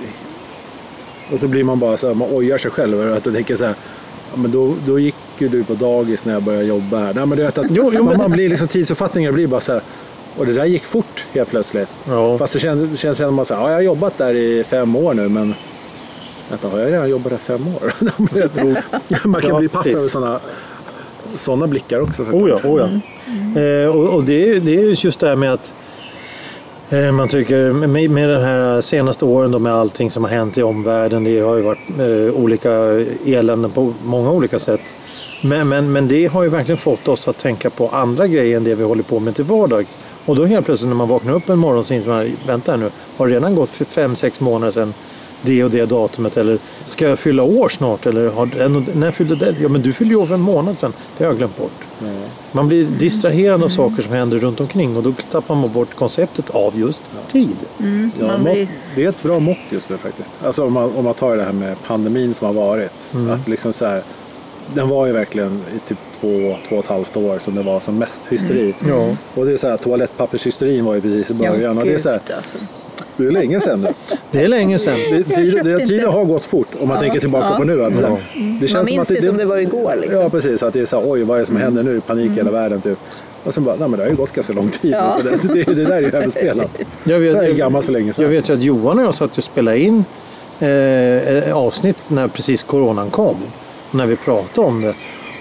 Och 1.33 1.41
så 1.41 1.49
blir 1.49 1.65
man 1.65 1.79
bara 1.79 1.97
så 1.97 2.07
här, 2.07 2.15
man 2.15 2.29
ojar 2.33 2.59
sig 2.59 2.71
själv 2.71 3.15
att 3.15 3.25
du 3.25 3.33
tänker 3.33 3.57
så 3.57 3.65
här, 3.65 3.75
ja, 4.31 4.37
men 4.37 4.51
då, 4.51 4.75
då 4.87 4.99
gick 4.99 5.15
ju 5.39 5.49
du 5.49 5.65
på 5.65 5.75
dagis 5.75 6.25
när 6.25 6.33
jag 6.33 6.43
började 6.43 6.65
jobba 6.65 6.99
här. 6.99 7.15
Nej, 7.15 7.27
men 7.27 7.39
du 7.39 7.45
vet 7.45 7.59
att 7.59 7.67
Jo, 7.71 7.91
jo, 7.95 8.05
man, 8.05 8.17
man 8.17 8.31
blir 8.31 8.49
liksom 8.49 8.69
tidsuppfattningar 8.69 9.33
blir 9.33 9.47
bara 9.47 9.61
så 9.61 9.73
här, 9.73 9.83
och 10.39 10.47
det 10.47 10.53
där 10.53 10.65
gick 10.65 10.85
fort 10.85 11.25
helt 11.33 11.51
plötsligt. 11.51 11.89
Ja. 12.09 12.39
Fast 12.39 12.53
det 12.53 12.59
känns, 12.59 12.99
känns 13.01 13.19
som 13.19 13.39
att 13.39 13.51
ja, 13.51 13.69
jag 13.69 13.75
har 13.77 13.81
jobbat 13.81 14.19
där 14.19 14.35
i 14.35 14.65
fem 14.65 14.97
år 14.97 15.15
nu 15.15 15.29
men 15.29 15.55
Vänta, 16.51 16.69
har 16.69 16.79
jag 16.79 16.93
redan 16.93 17.09
jobbat 17.11 17.31
där 17.33 17.39
fem 17.39 17.67
år? 17.69 17.93
Man 19.29 19.41
kan 19.43 19.51
Ja, 19.51 19.59
bli 19.59 19.69
paff 19.69 19.87
över 19.87 20.09
sådana 20.09 20.41
såna 21.37 21.67
blickar 21.67 22.01
också. 22.01 22.25
såklart. 22.25 22.43
Oh 22.43 22.49
ja, 22.49 22.69
oh 22.69 22.81
ja. 23.55 23.61
Eh, 23.61 23.89
och, 23.97 24.15
och 24.15 24.25
det, 24.25 24.51
är- 24.57 24.61
det 24.61 24.75
är 24.75 25.05
just 25.05 25.21
det 25.21 25.29
här 25.29 25.37
med 25.37 25.53
att 25.53 25.75
eh, 26.91 27.13
man 27.13 27.29
tycker 27.29 27.73
med, 27.73 28.11
med 28.11 28.29
de 28.29 28.37
här 28.41 28.81
senaste 28.81 29.25
åren 29.25 29.51
då 29.51 29.59
med 29.59 29.73
allting 29.75 30.11
som 30.11 30.25
har 30.25 30.31
hänt 30.31 30.59
i 30.59 30.63
omvärlden. 30.63 31.25
Det 31.25 31.41
har 31.41 31.57
ju 31.57 31.63
varit 31.63 31.79
eh, 31.99 32.35
olika 32.41 32.71
eländen 33.27 33.71
på 33.71 33.95
många 34.05 34.31
olika 34.31 34.59
sätt. 34.59 34.81
Men, 35.43 35.69
men, 35.69 35.93
men 35.93 36.09
det 36.09 36.27
har 36.27 36.43
ju 36.43 36.49
verkligen 36.49 36.79
fått 36.79 37.09
oss 37.09 37.29
att 37.29 37.39
tänka 37.39 37.71
på 37.71 37.89
andra 37.89 38.27
grejer 38.27 38.57
än 38.57 38.65
det 38.65 38.75
vi 38.75 38.85
håller 38.85 39.03
på 39.03 39.21
med 39.21 39.35
till 39.37 39.45
vardags. 39.45 39.99
Och 40.25 40.37
då 40.37 40.45
helt 40.45 40.67
plötsligt 40.67 40.89
när 40.89 40.97
man 40.97 41.09
vaknar 41.09 41.33
upp 41.33 41.49
en 41.49 41.59
morgon 41.59 41.85
så 41.85 41.95
inser 41.95 42.11
man, 42.11 42.37
vänta 42.47 42.73
här 42.73 42.79
nu, 42.79 42.91
har 43.17 43.27
det 43.27 43.35
redan 43.35 43.55
gått 43.55 43.71
för 43.71 43.85
fem, 43.85 44.17
sex 44.17 44.41
månader 44.41 44.73
sedan 44.73 44.95
det 45.43 45.65
och 45.65 45.71
det 45.71 45.85
datumet? 45.85 46.37
Eller 46.37 46.59
ska 46.89 47.09
jag 47.09 47.19
fylla 47.19 47.43
år 47.43 47.69
snart? 47.69 48.07
Eller 48.07 48.29
har, 48.29 48.49
när 48.97 49.11
fyllde 49.11 49.37
det? 49.37 49.55
Ja 49.61 49.69
men 49.69 49.83
du 49.83 49.93
fyllde 49.93 50.15
ju 50.15 50.21
år 50.21 50.27
för 50.27 50.35
en 50.35 50.41
månad 50.41 50.79
sedan. 50.79 50.93
Det 51.19 51.25
har 51.25 51.31
jag 51.31 51.39
glömt 51.39 51.57
bort. 51.57 51.73
Man 52.53 52.69
blir 52.69 52.85
distraherad 52.85 53.63
av 53.63 53.69
saker 53.69 54.03
som 54.03 54.13
händer 54.13 54.39
runt 54.39 54.61
omkring 54.61 54.97
och 54.97 55.03
då 55.03 55.13
tappar 55.31 55.55
man 55.55 55.73
bort 55.73 55.95
konceptet 55.95 56.51
av 56.51 56.79
just 56.79 57.03
tid. 57.33 57.57
Ja, 57.79 58.27
Man 58.27 58.43
mått, 58.43 58.53
blir- 58.53 58.69
det 58.95 59.05
är 59.05 59.09
ett 59.09 59.23
bra 59.23 59.39
mått 59.39 59.57
just 59.71 59.91
nu 59.91 59.97
faktiskt. 59.97 60.31
Alltså 60.45 60.65
om 60.67 60.73
man, 60.73 60.93
om 60.97 61.05
man 61.05 61.15
tar 61.15 61.37
det 61.37 61.45
här 61.45 61.53
med 61.53 61.77
pandemin 61.87 62.35
som 62.35 62.47
har 62.47 62.55
varit. 62.55 62.93
Mm. 63.15 63.31
Att 63.31 63.49
liksom 63.49 63.73
så 63.73 63.87
här, 63.87 64.03
den 64.75 64.89
var 64.89 65.07
ju 65.07 65.13
verkligen 65.13 65.61
i 65.77 65.89
typ 65.89 65.99
två, 66.21 66.57
två 66.69 66.77
och 66.77 66.85
ett 66.85 66.91
halvt 66.91 67.17
år 67.17 67.39
som 67.39 67.55
det 67.55 67.63
var 67.63 67.81
som 67.81 67.99
mest 67.99 68.27
hysteri. 68.29 68.75
Ja. 68.89 69.17
Och 69.35 69.47
det 69.47 69.53
är 69.53 69.57
så 69.57 69.69
här, 69.69 69.77
toalettpappershysterin 69.77 70.85
var 70.85 70.95
ju 70.95 71.01
precis 71.01 71.31
i 71.31 71.35
början. 71.35 71.61
Ja, 71.61 71.71
och 71.71 71.85
det 71.87 71.95
är 71.95 71.99
så 71.99 72.09
här, 72.09 72.21
alltså. 72.37 72.59
det 73.17 73.27
är 73.27 73.31
länge 73.31 73.61
sedan 73.61 73.81
nu. 73.83 73.89
Det 74.31 74.45
är 74.45 74.49
länge 74.49 74.79
sedan. 74.79 74.95
Det, 74.99 75.23
tiden, 75.23 75.65
det, 75.65 75.87
tiden 75.87 76.13
har 76.13 76.25
gått 76.25 76.45
fort 76.45 76.69
om 76.81 76.89
man 76.89 76.99
tänker 76.99 77.21
tillbaka 77.21 77.57
på 77.57 77.65
nu. 77.65 77.85
Att, 77.85 77.95
så 77.97 78.01
här, 78.07 78.19
det 78.61 78.73
Man 78.73 78.85
minns 78.85 79.09
det, 79.09 79.23
som 79.23 79.37
det 79.37 79.45
var 79.45 79.57
igår. 79.57 79.95
Liksom. 80.01 80.21
Ja 80.21 80.29
precis, 80.29 80.63
att 80.63 80.73
det 80.73 80.81
är 80.81 80.87
så 80.87 81.01
här, 81.01 81.11
oj 81.11 81.23
vad 81.23 81.37
är 81.37 81.41
det 81.41 81.47
som 81.47 81.57
händer 81.57 81.83
nu? 81.83 82.01
Panik 82.01 82.31
i 82.31 82.35
hela 82.35 82.51
världen 82.51 82.81
typ. 82.81 82.99
Och 83.45 83.55
sen 83.55 83.65
bara, 83.65 83.77
nej 83.77 83.89
men 83.89 83.99
det 83.99 84.05
har 84.05 84.11
ju 84.11 84.17
gått 84.17 84.33
ganska 84.33 84.53
lång 84.53 84.71
tid. 84.71 84.91
Ja. 84.93 85.17
Så 85.19 85.49
det, 85.49 85.55
det, 85.65 85.75
det 85.75 85.85
där 85.85 85.93
är 85.97 86.01
ju 86.01 86.07
överspelat. 86.17 86.71
Jag 87.05 87.21
Det 87.21 87.27
vet, 87.29 87.35
där 87.35 87.43
är 87.43 87.53
gammalt 87.55 87.87
för 87.87 87.93
länge 87.93 88.13
sedan. 88.13 88.23
jag 88.23 88.31
vet 88.31 88.49
ju 88.49 88.53
att 88.55 88.63
Johan 88.63 88.99
och 88.99 89.05
jag 89.05 89.15
satt 89.15 89.39
och 89.39 89.45
spelade 89.45 89.79
in 89.79 90.05
eh, 90.61 91.57
avsnitt 91.57 91.99
när 92.09 92.29
precis 92.29 92.63
coronan 92.63 93.11
kom. 93.11 93.37
När 93.91 94.07
vi 94.07 94.17
pratade 94.17 94.67
om 94.67 94.83
det. 94.83 94.95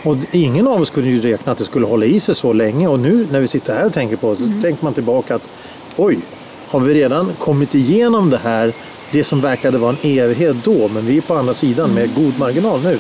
Och 0.03 0.17
ingen 0.31 0.67
av 0.67 0.81
oss 0.81 0.89
kunde 0.89 1.09
ju 1.09 1.21
räkna 1.21 1.51
att 1.51 1.57
det 1.57 1.65
skulle 1.65 1.85
hålla 1.85 2.05
i 2.05 2.19
sig 2.19 2.35
så 2.35 2.53
länge. 2.53 2.87
Och 2.87 2.99
nu 2.99 3.27
när 3.31 3.39
vi 3.39 3.47
sitter 3.47 3.75
här 3.75 3.85
och 3.85 3.93
tänker 3.93 4.15
på 4.15 4.31
det 4.31 4.37
så 4.37 4.61
tänker 4.61 4.83
man 4.83 4.93
tillbaka 4.93 5.35
att 5.35 5.49
oj, 5.95 6.19
har 6.67 6.79
vi 6.79 6.93
redan 6.93 7.31
kommit 7.39 7.75
igenom 7.75 8.29
det 8.29 8.37
här? 8.37 8.73
Det 9.11 9.23
som 9.23 9.41
verkade 9.41 9.77
vara 9.77 9.95
en 10.01 10.11
evighet 10.11 10.55
då, 10.63 10.87
men 10.87 11.05
vi 11.05 11.17
är 11.17 11.21
på 11.21 11.33
andra 11.33 11.53
sidan 11.53 11.93
med 11.93 12.15
god 12.15 12.39
marginal 12.39 12.81
nu. 12.83 12.99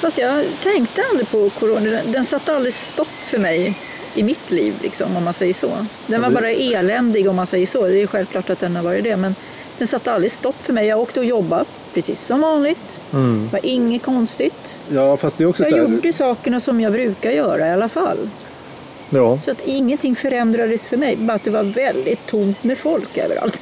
Fast 0.00 0.18
jag 0.18 0.44
tänkte 0.62 1.02
aldrig 1.10 1.30
på 1.30 1.50
corona. 1.50 1.80
Den, 1.80 2.12
den 2.12 2.24
satte 2.24 2.54
aldrig 2.54 2.74
stopp 2.74 3.08
för 3.30 3.38
mig 3.38 3.74
i 4.14 4.22
mitt 4.22 4.50
liv, 4.50 4.74
liksom, 4.82 5.16
om 5.16 5.24
man 5.24 5.34
säger 5.34 5.54
så. 5.54 5.86
Den 6.06 6.22
var 6.22 6.30
bara 6.30 6.50
eländig 6.50 7.28
om 7.28 7.36
man 7.36 7.46
säger 7.46 7.66
så. 7.66 7.86
Det 7.86 8.02
är 8.02 8.06
självklart 8.06 8.50
att 8.50 8.60
den 8.60 8.76
har 8.76 8.82
varit 8.82 9.04
det. 9.04 9.16
Men 9.16 9.34
Den 9.78 9.88
satte 9.88 10.12
aldrig 10.12 10.32
stopp 10.32 10.62
för 10.62 10.72
mig. 10.72 10.86
Jag 10.86 11.00
åkte 11.00 11.20
och 11.20 11.26
jobbade 11.26 11.64
precis 11.94 12.20
som 12.20 12.40
vanligt. 12.40 13.00
Mm. 13.12 13.44
Det 13.44 13.52
var 13.52 13.66
inget 13.66 14.02
konstigt. 14.02 14.74
Ja, 14.88 15.16
fast 15.16 15.38
det 15.38 15.44
är 15.44 15.48
också 15.48 15.62
Jag 15.62 15.70
så 15.72 15.76
här, 15.76 15.88
gjorde 15.88 16.12
sakerna 16.12 16.60
som 16.60 16.80
jag 16.80 16.92
brukar 16.92 17.30
göra 17.30 17.66
i 17.66 17.70
alla 17.70 17.88
fall. 17.88 18.18
Ja. 19.10 19.38
Så 19.44 19.50
att 19.50 19.60
ingenting 19.64 20.16
förändrades 20.16 20.86
för 20.86 20.96
mig. 20.96 21.16
Bara 21.16 21.32
att 21.32 21.44
det 21.44 21.50
var 21.50 21.62
väldigt 21.62 22.26
tomt 22.26 22.64
med 22.64 22.78
folk 22.78 23.18
överallt. 23.18 23.60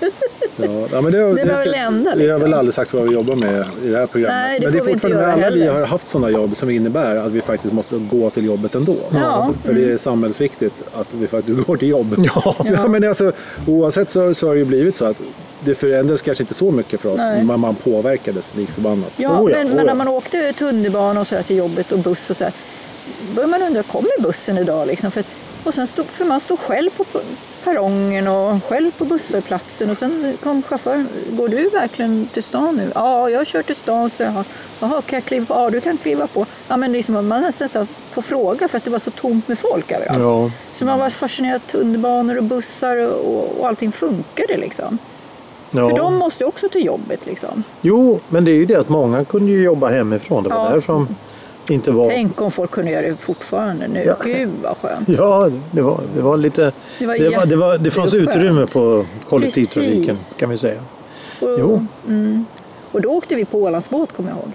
Ja, 0.56 0.86
ja, 0.92 1.00
men 1.00 1.12
det, 1.12 1.18
Det 1.34 1.44
var 1.44 1.58
väl 1.58 1.70
det 1.70 1.76
enda, 1.76 2.14
Vi 2.14 2.28
har 2.28 2.34
liksom. 2.34 2.50
väl 2.50 2.54
aldrig 2.54 2.74
sagt 2.74 2.94
vad 2.94 3.08
vi 3.08 3.14
jobbar 3.14 3.36
med 3.36 3.64
i 3.84 3.88
det 3.88 3.98
här 3.98 4.06
programmet. 4.06 4.36
Nej, 4.36 4.60
det 4.60 4.66
men 4.66 4.72
det 4.72 4.78
är 4.78 4.82
vi 4.82 4.92
fortfarande 4.92 5.20
göra 5.22 5.32
alla 5.32 5.50
vi 5.50 5.66
har 5.66 5.86
haft 5.86 6.08
sådana 6.08 6.30
jobb 6.30 6.56
som 6.56 6.70
innebär 6.70 7.16
att 7.16 7.32
vi 7.32 7.40
faktiskt 7.40 7.74
måste 7.74 7.96
gå 7.96 8.30
till 8.30 8.44
jobbet 8.44 8.74
ändå. 8.74 8.96
Ja. 9.12 9.50
För 9.64 9.72
det 9.72 9.92
är 9.92 9.96
samhällsviktigt 9.96 10.74
att 10.92 11.08
vi 11.14 11.26
faktiskt 11.26 11.66
går 11.66 11.76
till 11.76 11.88
jobbet. 11.88 12.18
Ja. 12.34 12.56
Ja, 12.64 12.88
men 12.88 13.08
alltså, 13.08 13.32
oavsett 13.66 14.10
så, 14.10 14.34
så 14.34 14.46
har 14.46 14.54
det 14.54 14.58
ju 14.58 14.64
blivit 14.64 14.96
så 14.96 15.04
att 15.04 15.16
det 15.60 15.74
förändras 15.74 16.22
kanske 16.22 16.42
inte 16.42 16.54
så 16.54 16.70
mycket 16.70 17.00
för 17.00 17.08
oss, 17.12 17.18
Nej. 17.18 17.44
men 17.44 17.60
man 17.60 17.74
påverkades 17.74 18.54
lik 18.56 18.70
förbannat. 18.70 19.12
Ja, 19.16 19.40
Oh 19.40 19.50
ja, 19.50 19.56
men, 19.56 19.66
oh 19.66 19.70
men 19.70 19.78
ja. 19.78 19.84
när 19.84 19.94
man 19.94 20.08
åkte 20.08 20.52
tunnelbana 20.52 21.20
och 21.20 21.26
så 21.26 21.34
här 21.34 21.42
till 21.42 21.56
jobbet 21.56 21.92
och 21.92 21.98
buss 21.98 22.30
och 22.30 22.36
så 22.36 22.44
här, 22.44 22.52
börjar 23.34 23.48
man 23.48 23.62
undra, 23.62 23.82
kommer 23.82 24.22
bussen 24.22 24.58
idag? 24.58 24.86
Liksom? 24.86 25.10
För, 25.10 25.24
och 25.64 25.74
sen 25.74 25.86
stod, 25.86 26.06
för 26.06 26.24
man 26.24 26.40
stod 26.40 26.58
själv 26.58 26.90
på 26.90 27.04
perrongen 27.64 28.28
och 28.28 28.64
själv 28.64 28.90
på 28.90 29.04
busshållplatsen 29.04 29.90
och 29.90 29.98
sen 29.98 30.36
kom 30.42 30.62
chauffören, 30.62 31.08
går 31.30 31.48
du 31.48 31.68
verkligen 31.68 32.28
till 32.32 32.42
stan 32.42 32.76
nu? 32.76 32.90
Ja, 32.94 33.30
jag 33.30 33.46
kör 33.46 33.62
till 33.62 33.76
stan, 33.76 34.10
så 34.16 34.22
jag. 34.22 34.44
Jaha, 34.80 35.02
kan 35.02 35.16
jag 35.16 35.24
kliva 35.24 35.46
på? 35.46 35.54
Ja, 35.54 35.70
du 35.70 35.80
kan 35.80 35.96
kliva 35.98 36.26
på. 36.26 36.46
Ja, 36.68 36.76
men 36.76 36.92
liksom, 36.92 37.28
man 37.28 37.40
nästan 37.42 37.88
får 38.12 38.22
fråga 38.22 38.68
för 38.68 38.78
att 38.78 38.84
det 38.84 38.90
var 38.90 38.98
så 38.98 39.10
tomt 39.10 39.48
med 39.48 39.58
folk 39.58 39.90
överallt. 39.92 40.20
Ja. 40.20 40.50
Så 40.74 40.84
man 40.84 40.98
var 40.98 41.10
fascinerad 41.10 41.66
tunnelbanor 41.66 42.36
och 42.38 42.44
bussar 42.44 42.96
och, 43.08 43.58
och 43.60 43.68
allting 43.68 43.92
funkade 43.92 44.56
liksom. 44.56 44.98
ja. 45.70 45.88
För 45.88 45.96
de 45.96 46.14
måste 46.16 46.44
ju 46.44 46.48
också 46.48 46.68
till 46.68 46.84
jobbet 46.84 47.20
liksom. 47.26 47.64
Jo, 47.80 48.20
men 48.28 48.44
det 48.44 48.50
är 48.50 48.56
ju 48.56 48.66
det 48.66 48.76
att 48.76 48.88
många 48.88 49.24
kunde 49.24 49.52
jobba 49.52 49.88
hemifrån. 49.88 50.42
Det 50.42 50.48
var 50.48 50.64
Ja. 50.66 50.70
där 50.70 50.80
som 50.80 51.08
inte 51.70 51.90
var... 51.90 52.08
Tänk 52.08 52.40
om 52.40 52.50
folk 52.50 52.70
kunde 52.70 52.90
göra 52.90 53.02
det 53.08 53.16
fortfarande 53.16 53.88
nu. 53.88 54.02
Ja. 54.06 54.16
Gud 54.24 54.50
vad 54.62 54.76
skönt. 54.76 55.08
Ja, 55.08 55.50
det 55.70 55.82
var, 55.82 56.00
det 56.16 56.22
var 56.22 56.36
lite... 56.36 56.72
Det 56.98 57.06
var 57.06 57.18
Det, 57.18 57.28
var, 57.36 57.46
det, 57.46 57.56
var, 57.56 57.78
det 57.78 57.90
fanns 57.90 58.14
utrymme 58.14 58.66
på 58.66 59.04
kollektivtrafiken 59.28 60.16
Precis. 60.16 60.34
kan 60.36 60.50
vi 60.50 60.58
säga. 60.58 60.80
Och, 61.40 61.48
Jo. 61.58 61.86
Mm. 62.08 62.46
Och 62.92 63.00
då 63.00 63.08
åkte 63.08 63.34
vi 63.34 63.44
på 63.44 63.58
Ålandsbåt 63.58 64.12
kommer 64.16 64.30
jag 64.30 64.38
ihåg. 64.38 64.52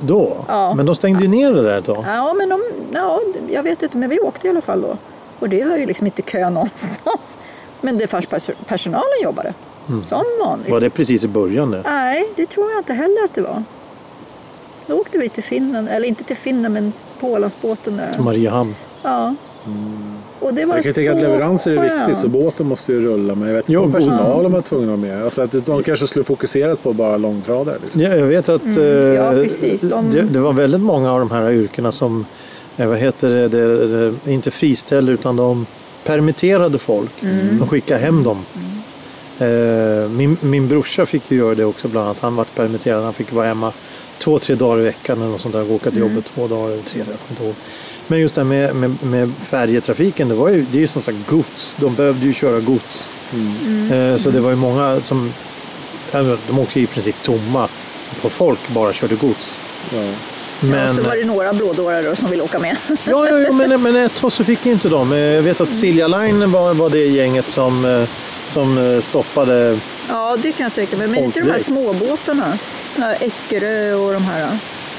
Då. 0.00 0.36
Ja. 0.48 0.74
Men 0.74 0.86
de 0.86 0.94
stängde 0.94 1.22
ju 1.22 1.28
ner 1.28 1.52
det 1.52 1.62
där 1.62 1.78
ett 1.78 1.84
tag. 1.84 2.04
Ja, 2.06 2.34
men 2.34 2.48
de, 2.48 2.60
ja, 2.94 3.20
jag 3.50 3.62
vet 3.62 3.82
inte, 3.82 3.96
men 3.96 4.08
vi 4.10 4.20
åkte 4.20 4.46
i 4.46 4.50
alla 4.50 4.60
fall 4.60 4.80
då. 4.80 4.96
Och 5.38 5.48
det 5.48 5.64
var 5.64 5.76
ju 5.76 5.86
liksom 5.86 6.06
inte 6.06 6.22
kö 6.22 6.50
någonstans. 6.50 7.36
Men 7.80 7.98
det 7.98 8.06
fanns 8.06 8.26
pers- 8.28 8.50
personalen 8.66 9.22
jobbade. 9.22 9.54
Som 10.08 10.24
vanligt. 10.44 10.70
Var 10.70 10.80
det 10.80 10.90
precis 10.90 11.24
i 11.24 11.28
början 11.28 11.70
det? 11.70 11.82
Nej, 11.84 12.28
det 12.36 12.46
tror 12.46 12.70
jag 12.70 12.80
inte 12.80 12.92
heller 12.92 13.24
att 13.24 13.34
det 13.34 13.40
var. 13.40 13.62
Åkte 15.12 15.18
vi 15.22 15.28
till 15.28 15.42
Finland, 15.44 15.88
eller 15.88 16.08
inte 16.08 16.24
till 16.24 16.36
Finland 16.36 16.74
men 16.74 16.92
på 17.20 17.26
Ålandsbåten 17.32 17.96
där. 17.96 18.22
Mariehamn. 18.22 18.74
Ja. 19.02 19.34
Och 20.40 20.54
det 20.54 20.64
var 20.64 20.74
Jag 20.74 20.84
kan 20.84 20.92
så 20.92 20.96
tänka 20.96 21.12
att 21.12 21.20
leveranser 21.22 21.70
är 21.70 21.98
viktigt, 21.98 22.18
så 22.18 22.28
båten 22.28 22.66
måste 22.66 22.92
ju 22.92 23.00
rulla. 23.00 23.34
Men 23.34 23.48
jag 23.48 23.54
vet 23.54 23.68
inte 23.68 23.78
om 23.78 23.92
personalen 23.92 24.52
var 24.52 24.62
tvungna 24.62 24.92
att 24.94 24.98
med. 24.98 25.22
Alltså 25.24 25.42
att 25.42 25.66
de 25.66 25.82
kanske 25.82 26.06
skulle 26.06 26.24
fokuserat 26.24 26.82
på 26.82 26.92
bara 26.92 27.16
långtradare. 27.16 27.76
Liksom. 27.82 28.00
Ja, 28.00 28.08
jag 28.16 28.26
vet 28.26 28.48
att 28.48 28.62
Mm, 28.62 29.14
ja, 29.14 29.32
eh, 29.32 29.42
precis. 29.42 29.80
De- 29.80 30.10
det, 30.10 30.22
det 30.22 30.38
var 30.38 30.52
väldigt 30.52 30.80
många 30.80 31.12
av 31.12 31.18
de 31.18 31.30
här 31.30 31.50
yrkena 31.50 31.92
som, 31.92 32.26
eh, 32.76 32.86
vad 32.88 32.98
heter 32.98 33.28
det, 33.28 33.48
det, 33.48 34.12
det 34.24 34.32
inte 34.32 34.50
friställde 34.50 35.12
utan 35.12 35.36
de 35.36 35.66
permitterade 36.04 36.78
folk. 36.78 37.22
Mm. 37.22 37.58
De 37.58 37.68
skickade 37.68 38.00
hem 38.00 38.22
dem. 38.22 38.38
Eh, 39.38 40.10
min, 40.10 40.36
min 40.40 40.68
brorsa 40.68 41.06
fick 41.06 41.30
ju 41.30 41.38
göra 41.38 41.54
det 41.54 41.64
också 41.64 41.88
bland 41.88 42.06
annat. 42.06 42.18
Han 42.20 42.36
var 42.36 42.44
permitterad. 42.44 43.04
Han 43.04 43.12
fick 43.12 43.32
vara 43.32 43.46
hemma 43.46 43.72
två, 44.24 44.38
tre 44.38 44.54
dagar 44.54 44.80
i 44.80 44.84
veckan 44.84 45.18
eller 45.20 45.30
något 45.30 45.40
sånt 45.40 45.54
där. 45.54 45.62
och 45.62 45.70
Åka 45.70 45.90
till 45.90 46.00
Mm. 46.02 46.12
jobbet 46.14 46.30
två 46.34 46.46
dagar 46.48 46.70
eller 46.72 46.82
tre 46.82 46.98
dagar. 47.00 47.12
Jag 47.12 47.18
kommer 47.20 47.30
inte 47.30 47.44
ihåg. 47.44 47.54
Men 48.06 48.20
just 48.20 48.34
det 48.34 48.40
här 48.40 48.48
med, 48.48 48.74
med, 48.76 49.02
med 49.02 49.32
färjetrafiken, 49.48 50.28
det, 50.28 50.34
var 50.34 50.48
ju, 50.48 50.66
det 50.70 50.78
är 50.78 50.80
ju 50.80 50.86
som 50.86 51.02
sagt 51.02 51.16
gods. 51.28 51.76
De 51.80 51.94
behövde 51.94 52.26
ju 52.26 52.32
köra 52.32 52.60
gods. 52.60 53.08
Mm. 53.32 53.92
Eh, 53.92 54.18
Så 54.18 54.30
det 54.30 54.40
var 54.40 54.50
ju 54.50 54.56
många 54.56 55.00
som, 55.00 55.32
ja, 56.12 56.36
de 56.48 56.58
åkte 56.58 56.80
i 56.80 56.86
princip 56.86 57.22
tomma 57.22 57.68
på 58.22 58.28
folk, 58.30 58.68
bara 58.68 58.92
körde 58.92 59.14
gods. 59.14 59.58
Ja. 59.92 59.98
Ja, 60.02 60.68
Men, 60.68 60.96
så 60.96 61.02
var 61.02 61.16
det 61.16 61.24
några 61.24 61.52
blådårar 61.52 62.02
då 62.02 62.16
som 62.16 62.30
ville 62.30 62.42
åka 62.42 62.58
med. 62.58 62.76
ja, 62.88 62.96
ja, 63.28 63.38
ja, 63.38 63.52
men, 63.52 63.82
men 63.82 63.96
ett 63.96 64.14
tag 64.14 64.32
så 64.32 64.44
fick 64.44 64.66
ju 64.66 64.72
inte 64.72 64.88
de. 64.88 65.12
Eh, 65.12 65.18
Jag 65.18 65.42
vet 65.42 65.60
att 65.60 65.74
Silja 65.74 66.06
Line 66.08 66.50
var, 66.50 66.74
var 66.74 66.90
det 66.90 67.06
gänget 67.06 67.50
som, 67.50 67.84
eh, 67.84 68.08
som 68.46 68.78
eh, 68.78 69.00
stoppade. 69.00 69.78
Ja, 70.08 70.36
det 70.42 70.52
kan 70.52 70.64
jag 70.64 70.74
tänka 70.74 70.96
mig. 70.96 71.06
Men 71.08 71.24
inte 71.24 71.40
de 71.40 71.50
här 71.50 71.58
småbåtarna. 71.58 72.58
Här 72.96 73.16
Eckerö 73.20 73.94
och 73.94 74.12
de 74.12 74.22
här. 74.24 74.40
Ja, 74.40 74.50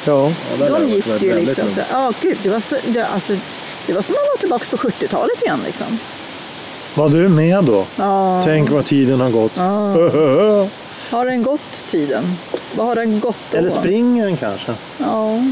Ja, 0.05 0.31
De 0.69 0.87
gick 0.89 1.07
ju 1.07 1.11
väldigt 1.29 1.47
liksom 1.47 1.71
så 1.75 1.81
Ja, 1.91 2.13
gud. 2.21 2.37
Det 2.43 2.49
var, 2.49 2.59
så, 2.59 2.75
det, 2.87 3.07
alltså, 3.07 3.33
det 3.87 3.93
var 3.93 4.01
som 4.01 4.15
att 4.15 4.27
vara 4.27 4.37
tillbaka 4.39 4.65
på 4.77 4.77
70-talet 4.77 5.41
igen 5.41 5.59
liksom. 5.65 5.99
var 6.95 7.09
du 7.09 7.29
med 7.29 7.63
då? 7.63 7.85
Ja. 7.95 8.41
Tänk 8.45 8.69
vad 8.69 8.85
tiden 8.85 9.21
har 9.21 9.29
gått. 9.29 9.57
Har 11.09 11.25
den 11.25 11.43
gått 11.43 11.61
tiden? 11.91 12.37
Vad 12.75 12.87
har 12.87 12.95
den 12.95 13.19
gått 13.19 13.35
då? 13.51 13.57
Eller 13.57 13.69
springer 13.69 14.25
den 14.25 14.37
kanske? 14.37 14.73
Ja. 14.97 15.43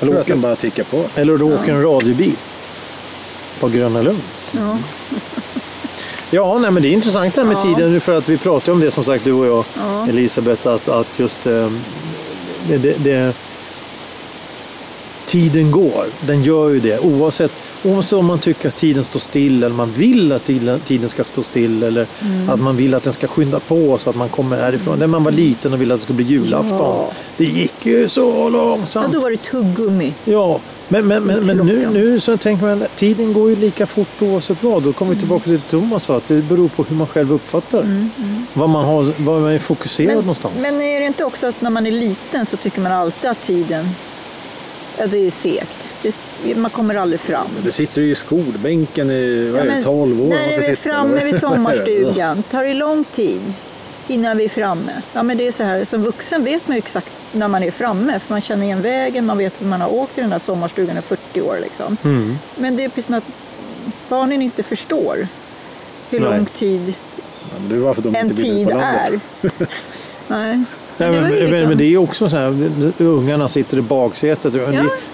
Eller 0.00 0.20
åker, 0.20 0.34
bara 0.34 0.56
tickar 0.56 0.84
på. 0.84 1.04
eller 1.14 1.38
du 1.38 1.44
åker 1.44 1.72
en 1.72 1.82
radiobil 1.82 2.36
på 3.60 3.68
Gröna 3.68 4.02
Lund. 4.02 4.20
ja. 4.52 4.78
Ja, 6.34 6.58
nej, 6.58 6.70
men 6.70 6.82
det 6.82 6.88
är 6.88 6.92
intressant 6.92 7.34
det 7.34 7.40
här 7.40 7.48
med 7.48 7.56
Ja. 7.56 7.62
tiden 7.76 8.00
för 8.00 8.18
att 8.18 8.28
vi 8.28 8.38
pratar 8.38 8.72
om 8.72 8.80
det 8.80 8.90
som 8.90 9.04
sagt 9.04 9.24
du 9.24 9.32
och 9.32 9.46
jag 9.46 9.64
Ja. 9.76 10.06
Elisabeth 10.08 10.66
att, 10.68 10.88
att 10.88 11.18
just 11.18 11.46
eh, 11.46 11.70
det, 12.68 12.76
det, 12.78 13.04
det, 13.04 13.34
tiden 15.26 15.70
går. 15.70 16.04
Den 16.20 16.42
gör 16.42 16.68
ju 16.70 16.80
det 16.80 16.98
oavsett, 16.98 17.52
oavsett 17.84 18.12
om 18.18 18.26
man 18.26 18.38
tycker 18.38 18.68
att 18.68 18.76
tiden 18.76 19.04
står 19.04 19.20
still 19.20 19.62
eller 19.64 19.74
man 19.76 19.92
vill 19.92 20.32
att 20.32 20.44
tiden, 20.44 20.80
tiden 20.80 21.08
ska 21.08 21.24
stå 21.24 21.42
still 21.42 21.82
eller 21.82 22.06
Mm. 22.22 22.50
att 22.50 22.60
man 22.60 22.76
vill 22.76 22.94
att 22.94 23.02
den 23.02 23.12
ska 23.12 23.26
skynda 23.26 23.60
på 23.60 23.98
så 23.98 24.10
att 24.10 24.16
man 24.16 24.28
kommer 24.28 24.56
härifrån. 24.60 24.98
När 24.98 25.06
man 25.06 25.24
var 25.24 25.32
liten 25.32 25.72
och 25.72 25.80
ville 25.80 25.94
att 25.94 26.00
det 26.00 26.02
skulle 26.02 26.16
bli 26.16 26.24
julafton. 26.26 26.78
Ja. 26.78 27.10
Det 27.36 27.44
gick 27.44 27.86
ju 27.86 28.08
så 28.08 28.20
ja, 28.36 28.48
långsamt. 28.48 29.12
då 29.12 29.20
var 29.20 29.30
det 29.30 29.36
tuggummi. 29.36 30.12
Ja, 30.24 30.60
men, 30.88 31.06
men, 31.06 31.22
men, 31.24 31.46
men 31.46 31.56
nu, 31.56 31.88
nu 31.90 32.20
så 32.20 32.36
tänker 32.36 32.66
man 32.66 32.82
att 32.82 32.96
tiden 32.96 33.32
går 33.32 33.50
ju 33.50 33.56
lika 33.56 33.86
fort 33.86 34.22
oavsett 34.22 34.62
vad. 34.62 34.82
Då 34.82 34.92
kommer 34.92 35.14
vi 35.14 35.18
tillbaka 35.18 35.44
till 35.44 35.52
det 35.52 35.58
Thomas 35.58 36.04
sa, 36.04 36.16
att 36.16 36.28
det 36.28 36.42
beror 36.42 36.68
på 36.68 36.82
hur 36.82 36.96
man 36.96 37.06
själv 37.06 37.32
uppfattar. 37.32 38.08
Vad 38.52 38.68
man 38.68 38.84
har, 38.84 39.12
vad 39.16 39.40
man 39.40 39.52
är 39.52 39.58
fokuserad 39.58 40.08
Men, 40.08 40.16
någonstans. 40.16 40.54
men 40.58 40.82
är 40.82 41.00
det 41.00 41.06
inte 41.06 41.24
också 41.24 41.46
att 41.46 41.60
när 41.60 41.70
man 41.70 41.86
är 41.86 41.90
liten 41.90 42.46
så 42.46 42.56
tycker 42.56 42.80
man 42.80 42.92
alltid 42.92 43.30
att 43.30 43.42
tiden 43.42 43.84
ja, 44.98 45.06
det 45.06 45.26
är 45.26 45.30
segt. 45.30 45.90
Man 46.56 46.70
kommer 46.70 46.94
aldrig 46.94 47.20
fram. 47.20 47.46
Du 47.64 47.72
sitter 47.72 48.02
ju 48.02 48.10
i 48.10 48.14
skolbänken 48.14 49.10
i 49.10 49.52
det, 49.52 49.64
men 49.64 49.82
12 49.82 50.22
år. 50.22 50.28
När 50.28 50.36
Man 50.36 50.48
är 50.50 50.70
vi 50.70 50.76
framme 50.76 51.24
vid 51.24 51.40
sommarstugan? 51.40 52.42
Tar 52.42 52.64
det 52.64 52.74
lång 52.74 53.04
tid 53.04 53.40
innan 54.08 54.36
vi 54.36 54.44
är 54.44 54.48
framme? 54.48 55.02
Ja, 55.12 55.22
men 55.22 55.36
det 55.36 55.46
är 55.46 55.52
så 55.52 55.62
här, 55.62 55.84
som 55.84 56.02
vuxen 56.02 56.44
vet 56.44 56.68
man 56.68 56.76
ju 56.76 56.78
exakt 56.78 57.23
när 57.34 57.48
man 57.48 57.62
är 57.62 57.70
framme. 57.70 58.18
För 58.18 58.34
man 58.34 58.40
känner 58.40 58.64
igen 58.64 58.82
vägen, 58.82 59.26
man 59.26 59.38
vet 59.38 59.54
att 59.60 59.66
man 59.66 59.80
har 59.80 59.92
åkt 59.94 60.18
i 60.18 60.20
den 60.20 60.30
där 60.30 60.38
sommarstugan 60.38 60.98
i 60.98 61.02
40 61.02 61.40
år. 61.40 61.58
Liksom. 61.62 61.96
Mm. 62.04 62.38
Men 62.56 62.76
det 62.76 62.84
är 62.84 62.88
precis 62.88 63.06
som 63.06 63.14
att 63.14 63.24
barnen 64.08 64.42
inte 64.42 64.62
förstår 64.62 65.28
hur 66.10 66.20
Nej. 66.20 66.30
lång 66.30 66.46
tid 66.46 66.94
Ja, 67.70 67.94
Det 67.96 68.18
en 68.18 68.36
tid 68.36 68.68
är. 68.70 69.20
Nej. 70.28 70.64
Nej, 70.96 71.10
det 71.10 71.10
men, 71.10 71.22
men, 71.22 71.32
liksom- 71.32 71.68
men 71.68 71.78
det 71.78 71.84
är 71.84 71.88
ju 71.88 71.98
också 71.98 72.28
så 72.28 72.36
här, 72.36 72.70
ungarna 72.98 73.48
sitter 73.48 73.78
i 73.78 73.82
baksätet. 73.82 74.52
Det, 74.52 74.58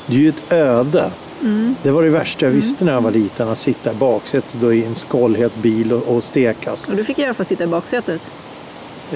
det 0.07 0.15
är 0.15 0.19
ju 0.19 0.29
ett 0.29 0.53
öde. 0.53 1.11
Mm. 1.43 1.75
Det 1.83 1.91
var 1.91 2.03
det 2.03 2.09
värsta 2.09 2.47
jag 2.47 2.53
visste 2.53 2.85
när 2.85 2.93
jag 2.93 3.01
var 3.01 3.11
liten, 3.11 3.49
att 3.49 3.59
sitta 3.59 3.93
i 3.93 3.95
baksätet 3.95 4.61
då 4.61 4.73
i 4.73 4.85
en 4.85 4.95
skållhet 4.95 5.57
bil 5.57 5.93
och, 5.93 6.17
och 6.17 6.25
stekas. 6.25 6.89
Och 6.89 6.97
du 6.97 7.05
fick 7.05 7.19
i 7.19 7.25
alla 7.25 7.35
fall 7.35 7.47
sitta 7.47 7.65
i 7.65 7.67
baksätet. 7.67 8.21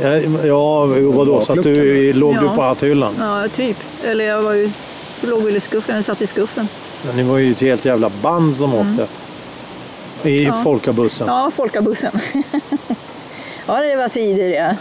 Ja, 0.02 0.16
ja 0.46 0.86
vadå, 0.86 1.40
så 1.40 1.52
att 1.52 1.62
du 1.62 2.12
låg 2.12 2.34
du 2.34 2.44
Ja. 2.46 2.54
på 2.54 2.62
hatthyllan? 2.62 3.14
Ja, 3.20 3.48
typ. 3.56 3.76
Eller 4.04 4.24
jag 4.24 4.42
var 4.42 4.52
ju, 4.52 4.70
jag 5.20 5.30
låg 5.30 5.42
väl 5.42 5.56
i 5.56 5.60
skuffen, 5.60 5.96
jag 5.96 6.04
satt 6.04 6.22
i 6.22 6.26
skuffen. 6.26 6.68
Men 7.06 7.16
Ni 7.16 7.22
var 7.22 7.38
ju 7.38 7.52
ett 7.52 7.60
helt 7.60 7.84
jävla 7.84 8.10
band 8.22 8.56
som 8.56 8.74
åkte. 8.74 9.06
I 10.28 10.44
Mm. 10.44 10.56
Ja. 10.56 10.62
folkabussen. 10.64 11.26
Ja, 11.26 11.50
folkabussen. 11.56 12.12
ja, 13.66 13.80
det 13.82 13.96
var 13.96 14.08
tider 14.08 14.48
det. 14.50 14.76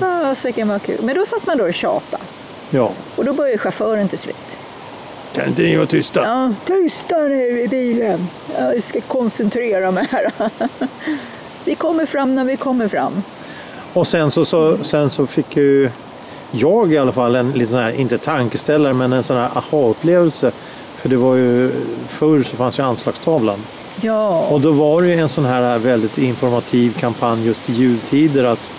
Fasiken 0.00 0.68
vad 0.68 0.82
kul. 0.82 0.98
Men 1.02 1.14
då 1.16 1.26
satt 1.26 1.46
man 1.46 1.58
då 1.58 1.64
och 1.64 1.74
tjatade. 1.74 2.22
Ja. 2.70 2.90
Och 3.16 3.24
då 3.24 3.32
började 3.32 3.58
chauffören 3.58 4.08
till 4.08 4.18
slut. 4.18 4.36
Kan 5.34 5.48
inte 5.48 5.62
ni 5.62 5.76
vara 5.76 5.86
tysta? 5.86 6.20
Ja, 6.24 6.54
tysta 6.66 7.16
nu 7.18 7.60
i 7.62 7.68
bilen. 7.68 8.28
Jag 8.58 8.82
ska 8.82 9.00
koncentrera 9.00 9.90
mig 9.90 10.08
här. 10.10 10.32
vi 11.64 11.74
kommer 11.74 12.06
fram 12.06 12.34
när 12.34 12.44
vi 12.44 12.56
kommer 12.56 12.88
fram. 12.88 13.22
Och 13.94 14.06
sen 14.06 14.30
så, 14.30 14.44
så, 14.44 14.76
sen 14.82 15.10
så 15.10 15.26
fick 15.26 15.56
ju 15.56 15.90
jag 16.50 16.92
i 16.92 16.98
alla 16.98 17.12
fall 17.12 17.34
en 17.34 17.52
liten 17.52 17.68
sån 17.68 17.80
här, 17.80 18.00
inte 18.00 18.18
tankeställare, 18.18 18.92
men 18.92 19.12
en 19.12 19.24
sån 19.24 19.36
här 19.36 19.50
aha-upplevelse. 19.54 20.52
För 20.96 21.08
det 21.08 21.16
var 21.16 21.34
ju, 21.34 21.70
förr 22.08 22.42
så 22.42 22.56
fanns 22.56 22.78
ju 22.78 22.82
anslagstavlan. 22.82 23.58
Ja, 24.00 24.40
Och 24.40 24.60
då 24.60 24.72
var 24.72 25.02
det 25.02 25.08
ju 25.08 25.14
en 25.14 25.28
sån 25.28 25.44
här 25.44 25.78
väldigt 25.78 26.18
informativ 26.18 26.92
kampanj 27.00 27.46
just 27.46 27.70
i 27.70 27.72
jultider 27.72 28.44
att 28.44 28.70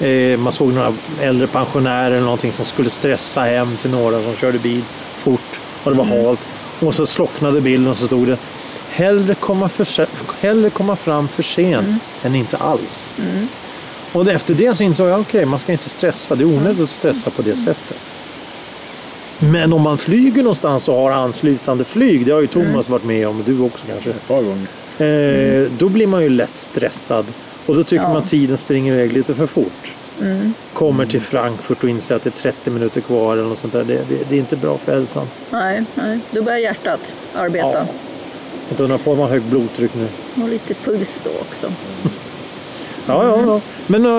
Eh, 0.00 0.38
man 0.38 0.52
såg 0.52 0.72
några 0.72 0.92
äldre 1.20 1.46
pensionärer 1.46 2.10
eller 2.10 2.20
någonting 2.20 2.52
som 2.52 2.64
skulle 2.64 2.90
stressa 2.90 3.40
hem 3.40 3.76
till 3.76 3.90
några 3.90 4.22
som 4.22 4.34
körde 4.34 4.58
bil 4.58 4.82
fort 5.14 5.60
och 5.84 5.90
det 5.90 5.96
var 5.96 6.04
halt. 6.04 6.40
Och 6.80 6.94
så 6.94 7.06
slocknade 7.06 7.60
bilden 7.60 7.90
och 7.90 7.96
så 7.96 8.06
stod 8.06 8.26
det 8.26 8.38
Hellre 8.90 9.34
komma, 9.34 9.68
för, 9.68 10.06
hellre 10.40 10.70
komma 10.70 10.96
fram 10.96 11.28
för 11.28 11.42
sent 11.42 12.02
än 12.22 12.34
inte 12.34 12.56
alls. 12.56 13.18
Och 14.12 14.28
efter 14.28 14.54
det 14.54 14.76
så 14.76 14.82
insåg 14.82 15.08
jag 15.08 15.20
okej, 15.20 15.44
man 15.46 15.60
ska 15.60 15.72
inte 15.72 15.88
stressa. 15.88 16.34
Det 16.34 16.44
är 16.44 16.46
onödigt 16.46 16.80
att 16.82 16.90
stressa 16.90 17.30
på 17.30 17.42
det 17.42 17.56
sättet. 17.56 17.96
Men 19.38 19.72
om 19.72 19.82
man 19.82 19.98
flyger 19.98 20.42
någonstans 20.42 20.88
och 20.88 20.94
har 20.94 21.10
anslutande 21.10 21.84
flyg, 21.84 22.26
det 22.26 22.32
har 22.32 22.40
ju 22.40 22.46
Thomas 22.46 22.88
varit 22.88 23.04
med 23.04 23.28
om, 23.28 23.42
du 23.46 23.60
också 23.60 23.84
kanske. 23.86 24.10
Ett 24.10 24.28
par 24.28 24.42
gånger. 24.42 24.66
Eh, 24.98 25.70
då 25.78 25.88
blir 25.88 26.06
man 26.06 26.22
ju 26.22 26.28
lätt 26.28 26.58
stressad 26.58 27.26
och 27.66 27.76
då 27.76 27.84
tycker 27.84 28.04
Ja. 28.04 28.12
man 28.12 28.24
tiden 28.24 28.56
springer 28.56 28.94
iväg 28.94 29.12
lite 29.12 29.34
för 29.34 29.46
fort. 29.46 29.92
Kommer 30.72 31.06
till 31.06 31.20
Frankfurt 31.20 31.84
och 31.84 31.90
inser 31.90 32.16
att 32.16 32.22
det 32.22 32.28
är 32.28 32.42
30 32.52 32.70
minuter 32.70 33.00
kvar 33.00 33.32
eller 33.32 33.48
något 33.48 33.58
sånt 33.58 33.72
där. 33.72 33.84
Det, 33.84 34.00
det, 34.28 34.34
är 34.34 34.38
inte 34.38 34.56
bra 34.56 34.78
för 34.78 34.92
hälsan. 34.94 35.26
Nej, 35.50 35.84
nej, 35.94 36.18
då 36.30 36.42
börjar 36.42 36.58
hjärtat 36.58 37.00
arbeta. 37.34 37.72
Ja. 37.72 37.86
Inte 38.70 38.82
undra 38.82 38.98
på 38.98 39.12
att 39.12 39.18
man 39.18 39.26
har 39.26 39.34
högt 39.34 39.46
blodtryck 39.46 39.90
nu. 39.94 40.08
Och 40.42 40.48
lite 40.48 40.74
puls 40.74 41.20
då 41.24 41.30
också. 41.30 41.72
Ja, 43.06 43.24
ja, 43.24 43.42
ja. 43.46 43.60
Men 43.86 44.04
eh, 44.04 44.10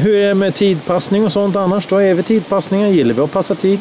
hur 0.00 0.14
är 0.14 0.28
det 0.28 0.34
med 0.34 0.54
tidpassning 0.54 1.24
och 1.24 1.32
sånt 1.32 1.56
annars 1.56 1.86
då? 1.86 1.96
Är 1.96 2.14
vi 2.14 2.22
tidpassningar? 2.22 2.88
Gillar 2.88 3.14
vi 3.14 3.20
att 3.20 3.32
passa 3.32 3.54
tid? 3.54 3.78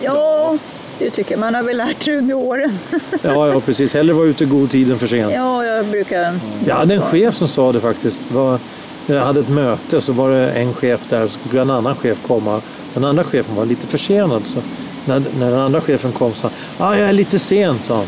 Ja, 0.00 0.58
det 0.98 1.10
tycker. 1.10 1.36
Man 1.36 1.54
har 1.54 1.62
väl 1.62 1.76
lärt 1.76 2.04
sig 2.04 2.16
under 2.16 2.34
åren. 2.34 2.78
Ja, 3.22 3.48
ja 3.48 3.60
precis. 3.60 3.94
Hellre 3.94 4.14
vara 4.14 4.26
ute 4.26 4.44
i 4.44 4.46
god 4.46 4.70
tid 4.70 4.90
än 4.90 4.98
för 4.98 5.06
sent. 5.06 5.32
Ja, 5.34 5.64
jag 5.64 5.86
brukar... 5.86 6.38
Jag 6.66 6.74
hade 6.74 6.94
en 6.94 7.02
chef 7.02 7.34
som 7.34 7.48
sa 7.48 7.72
det 7.72 7.80
faktiskt. 7.80 8.30
Var, 8.30 8.58
jag 9.06 9.20
hade 9.20 9.40
ett 9.40 9.48
möte 9.48 10.00
så 10.00 10.12
var 10.12 10.30
det 10.30 10.50
en 10.50 10.74
chef 10.74 11.00
där 11.08 11.26
så 11.26 11.38
skulle 11.48 11.62
en 11.62 11.70
annan 11.70 11.96
chef 11.96 12.18
komma. 12.26 12.60
Den 12.94 13.04
andra 13.04 13.24
chefen 13.24 13.56
var 13.56 13.64
lite 13.64 13.86
försenad. 13.86 14.42
Så 14.46 14.60
när, 15.04 15.22
när 15.38 15.50
den 15.50 15.60
andra 15.60 15.80
chefen 15.80 16.12
kom 16.12 16.34
sa 16.34 16.50
han 16.78 16.88
ah, 16.88 16.96
jag 16.96 17.08
är 17.08 17.12
lite 17.12 17.38
sen, 17.38 17.78
sa 17.78 17.96
han. 17.96 18.06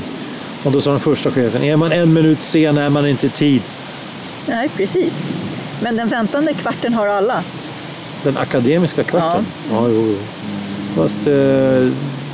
Och 0.65 0.73
då 0.73 0.81
sa 0.81 0.91
den 0.91 1.01
första 1.01 1.31
chefen, 1.31 1.65
är 1.65 1.77
man 1.77 1.93
en 1.93 2.13
minut 2.13 2.43
sen 2.43 2.79
är 2.79 2.91
man 2.91 3.07
inte 3.07 3.27
i 3.27 3.31
tid. 3.31 3.63
Nej, 4.49 4.69
precis. 4.69 5.15
Men 5.83 5.97
den 5.97 6.09
väntande 6.09 6.53
kvarten 6.53 6.95
har 6.95 7.07
alla. 7.07 7.43
Den 8.25 8.37
akademiska 8.37 9.03
kvarten. 9.05 9.47
Ja, 9.73 9.87
jo, 9.89 10.05
jo. 10.09 10.17
Fast, 11.03 11.27
eh, 11.27 11.89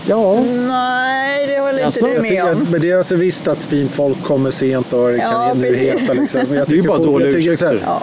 ja. 0.07 0.41
Nej, 0.69 1.47
det 1.47 1.59
håller 1.61 1.79
Jaså, 1.81 1.99
inte 2.01 2.11
du 2.11 2.15
jag 2.15 2.23
med 2.45 2.45
om. 2.57 2.63
att, 2.63 2.71
men 2.71 2.81
det 2.81 2.91
är 2.91 2.97
alltså 2.99 3.17
visst 3.17 3.49
att 3.49 3.65
fint 3.65 3.93
folk 3.93 4.23
kommer 4.23 4.51
sent 4.51 4.93
och 4.93 5.09
det 5.09 5.17
Ja, 5.17 5.31
kan 5.49 5.59
nu 5.61 5.75
heta 5.75 6.13
liksom. 6.13 6.41
Men 6.49 6.59
jag 6.59 6.69
Det 6.69 6.73
är 6.73 6.77
ju 6.77 6.83
bara 6.83 6.99
dåliga 6.99 7.29
ursäkter. 7.29 7.83
Ja. 7.87 8.03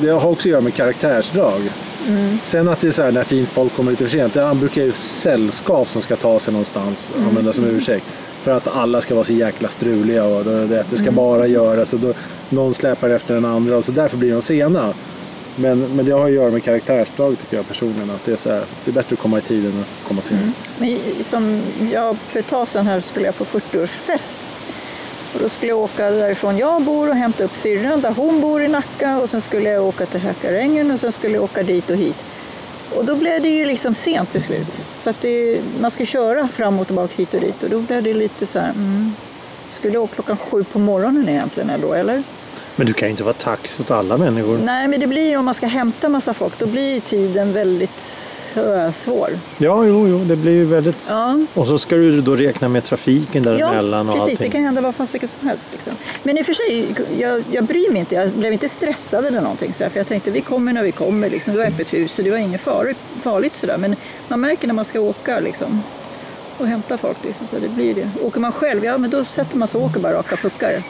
Det 0.00 0.08
har 0.08 0.30
också 0.30 0.48
att 0.48 0.50
göra 0.50 0.60
med 0.60 0.74
karaktärsdrag. 0.74 1.60
Mm. 2.08 2.38
Sen 2.46 2.68
att 2.68 2.80
det 2.80 2.86
är 2.88 2.92
så 2.92 3.02
här 3.02 3.12
när 3.12 3.22
fint 3.24 3.48
folk 3.48 3.76
kommer 3.76 3.90
lite 3.90 4.04
för 4.04 4.10
sent. 4.10 4.34
Det 4.34 4.54
brukar 4.54 4.82
ju 4.82 4.92
sällskap 4.92 5.88
som 5.92 6.02
ska 6.02 6.16
ta 6.16 6.40
sig 6.40 6.52
någonstans 6.52 7.12
Mm. 7.16 7.28
använda 7.28 7.52
som 7.52 7.64
ursäkt. 7.64 8.06
För 8.46 8.52
att 8.52 8.76
alla 8.76 9.00
ska 9.00 9.14
vara 9.14 9.24
så 9.24 9.32
jäkla 9.32 9.68
struliga 9.68 10.24
och 10.24 10.44
det, 10.44 10.66
det, 10.66 10.84
ska 10.96 11.02
Mm. 11.02 11.14
bara 11.14 11.46
göras. 11.46 11.92
Och 11.92 12.00
då, 12.00 12.12
någon 12.48 12.74
släpar 12.74 13.10
efter 13.10 13.34
den 13.34 13.44
andra 13.44 13.76
och 13.76 13.84
så 13.84 13.92
därför 13.92 14.16
blir 14.16 14.32
de 14.32 14.42
sena. 14.42 14.94
Men, 15.56 15.80
men 15.80 16.04
det 16.04 16.12
har 16.12 16.24
att 16.24 16.32
göra 16.32 16.50
med 16.50 16.64
karaktärsdrag 16.64 17.38
tycker 17.38 17.56
jag 17.56 17.68
personligen. 17.68 18.10
Att 18.10 18.24
det, 18.24 18.32
är 18.32 18.36
så 18.36 18.50
här, 18.50 18.62
det 18.84 18.90
är 18.90 18.92
bättre 18.92 19.12
att 19.14 19.18
komma 19.18 19.38
i 19.38 19.40
tid 19.40 19.64
än 19.66 19.80
att 19.80 20.08
komma 20.08 20.22
sent. 20.22 20.56
Men 20.78 20.98
som 21.30 21.62
jag, 21.92 22.16
för 22.18 22.38
ett 22.40 22.48
tag 22.48 22.68
sedan 22.68 22.86
här 22.86 23.00
skulle 23.00 23.26
jag 23.26 23.36
på 23.38 23.44
40-årsfest. 23.44 24.36
Och 25.34 25.40
då 25.42 25.48
skulle 25.48 25.72
jag 25.72 25.78
åka 25.78 26.10
därifrån 26.10 26.58
jag 26.58 26.82
bor 26.82 27.08
och 27.08 27.14
hämta 27.16 27.44
upp 27.44 27.56
syrran 27.62 28.00
där 28.00 28.10
hon 28.10 28.40
bor 28.40 28.62
i 28.62 28.68
Nacka. 28.68 29.18
Och 29.18 29.30
sen 29.30 29.42
skulle 29.42 29.68
jag 29.68 29.84
åka 29.84 30.06
till 30.06 30.20
Hökarängen 30.20 30.90
och 30.90 31.00
sen 31.00 31.12
skulle 31.12 31.34
jag 31.34 31.44
åka 31.44 31.62
dit 31.62 31.90
och 31.90 31.96
hit. 31.96 32.16
Och 32.96 33.04
då 33.04 33.14
blev 33.14 33.42
det 33.42 33.48
ju 33.48 33.64
liksom 33.64 33.94
sent 33.94 34.32
till 34.32 34.42
slut. 34.42 34.78
För 35.06 35.10
att 35.10 35.22
det, 35.22 35.60
man 35.80 35.90
ska 35.90 36.06
köra 36.06 36.48
fram 36.48 36.78
och 36.78 36.86
tillbaka 36.86 37.12
hit 37.16 37.34
och 37.34 37.40
dit. 37.40 37.62
Och 37.62 37.70
då 37.70 37.80
blev 37.80 38.02
det 38.02 38.14
lite 38.14 38.46
så 38.46 38.58
här, 38.58 38.70
mm, 38.70 39.12
skulle 39.72 39.94
jag 39.94 40.02
åka 40.02 40.14
klockan 40.14 40.36
sju 40.36 40.64
på 40.64 40.78
morgonen 40.78 41.28
egentligen 41.28 41.70
då, 41.80 41.94
eller? 41.94 42.22
Men 42.76 42.86
du 42.86 42.92
kan 42.92 43.08
ju 43.08 43.10
inte 43.10 43.22
vara 43.22 43.34
tax 43.34 43.80
åt 43.80 43.90
alla 43.90 44.16
människor. 44.16 44.58
Nej, 44.64 44.88
men 44.88 45.00
det 45.00 45.06
blir 45.06 45.36
om 45.36 45.44
man 45.44 45.54
ska 45.54 45.66
hämta 45.66 46.08
massa 46.08 46.34
folk, 46.34 46.58
då 46.58 46.66
blir 46.66 47.00
tiden 47.00 47.52
väldigt 47.52 48.26
svår. 49.04 49.30
Ja, 49.58 49.84
jo, 49.84 50.08
jo, 50.08 50.24
det 50.24 50.36
blir 50.36 50.52
ju 50.52 50.64
väldigt... 50.64 50.96
Ja, 51.08 51.38
Och 51.54 51.66
så 51.66 51.78
ska 51.78 51.96
du 51.96 52.20
då 52.20 52.36
räkna 52.36 52.68
med 52.68 52.84
trafiken 52.84 53.44
ja 53.44 53.50
däremellan 53.50 54.08
och 54.08 54.14
precis. 54.14 54.30
allting. 54.30 54.46
Det 54.46 54.52
kan 54.52 54.64
hända 54.64 54.80
vad 54.80 54.94
fasiken 54.94 55.28
som 55.38 55.48
helst. 55.48 55.64
Liksom. 55.72 55.92
Men 56.22 56.38
i 56.38 56.42
och 56.42 56.46
för 56.46 56.54
sig, 56.54 56.86
jag, 57.18 57.44
jag 57.50 57.64
bryr 57.64 57.90
mig 57.90 58.00
inte. 58.00 58.14
Jag 58.14 58.30
blev 58.30 58.52
inte 58.52 58.68
stressad 58.68 59.24
eller 59.24 59.40
någonting. 59.40 59.74
Så 59.74 59.82
här, 59.82 59.90
för 59.90 60.00
jag 60.00 60.08
tänkte, 60.08 60.30
vi 60.30 60.40
kommer 60.40 60.72
när 60.72 60.82
vi 60.82 60.92
kommer. 60.92 61.30
Liksom. 61.30 61.52
Det 61.52 61.58
var 61.58 61.66
öppet 61.66 61.94
hus, 61.94 62.12
så 62.12 62.22
det 62.22 62.30
var 62.30 62.38
inget 62.38 62.60
farligt, 62.60 62.98
farligt 63.22 63.56
sådär. 63.56 63.78
Men 63.78 63.96
man 64.28 64.40
märker 64.40 64.66
när 64.66 64.74
man 64.74 64.84
ska 64.84 65.00
åka 65.00 65.40
liksom, 65.40 65.82
och 66.58 66.66
hämta 66.66 66.98
folk. 66.98 67.16
Liksom, 67.24 67.46
så 67.50 67.58
det 67.58 67.68
blir 67.68 67.94
det. 67.94 68.08
Åker 68.22 68.40
man 68.40 68.52
själv, 68.52 68.84
ja 68.84 68.98
men 68.98 69.10
då 69.10 69.24
sätter 69.24 69.56
man 69.58 69.68
sig 69.68 69.78
och 69.80 69.86
åker 69.86 70.00
bara 70.00 70.12
raka 70.12 70.36
puckar. 70.36 70.82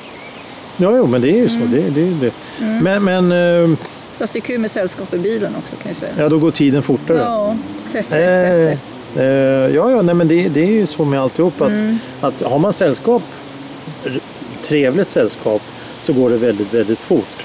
Ja, 0.77 0.97
jo, 0.97 1.07
men 1.07 1.21
det 1.21 1.31
är 1.31 1.37
ju 1.39 1.49
så. 1.49 1.55
Mm. 1.55 1.71
Det, 1.71 1.91
det, 1.91 2.11
det. 2.21 2.33
Men, 2.83 3.05
men 3.05 3.33
eh, 3.33 3.79
Fast 4.19 4.33
det 4.33 4.39
är 4.39 4.41
kul 4.41 4.61
med 4.61 4.71
sällskap 4.71 5.15
i 5.15 5.19
bilen 5.19 5.53
också 5.57 5.77
kan 5.83 5.91
jag 5.93 5.97
säga. 6.01 6.13
ja, 6.19 6.29
då 6.29 6.39
går 6.39 6.51
tiden 6.51 6.83
fortare. 6.83 7.19
Ja, 7.19 7.57
Eh, 8.11 8.19
eh, 9.17 9.25
ja, 9.75 9.91
ja 9.91 10.03
nej, 10.03 10.15
men 10.15 10.29
det, 10.29 10.49
det 10.49 10.61
är 10.61 10.71
ju 10.73 10.87
så 10.87 11.05
med 11.05 11.21
alltihop. 11.21 11.61
Att, 11.61 11.69
Mm. 11.69 11.99
att 12.21 12.43
har 12.43 12.59
man 12.59 12.73
sällskap, 12.73 13.23
trevligt 14.63 15.11
sällskap, 15.11 15.63
så 16.01 16.13
går 16.13 16.31
det 16.31 16.37
väldigt, 16.37 16.75
väldigt 16.75 16.99
fort. 16.99 17.45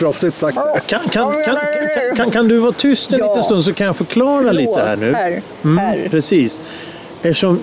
Proffsigt 0.00 0.38
sagt. 0.38 0.56
Kan, 0.86 1.00
kan, 1.00 1.32
kan, 1.32 1.32
kan, 1.44 2.16
kan, 2.16 2.30
kan 2.30 2.48
du 2.48 2.58
vara 2.58 2.72
tyst 2.72 3.12
en 3.12 3.18
Ja. 3.18 3.26
liten 3.26 3.42
stund 3.42 3.64
så 3.64 3.72
kan 3.72 3.86
jag 3.86 3.96
förklara 3.96 4.52
lite 4.52 4.80
här 4.80 4.96
nu? 4.96 5.12
Här, 5.12 5.42
Mm, 5.64 5.78
här. 5.78 6.08
Precis. 6.10 6.60
Eftersom 7.22 7.58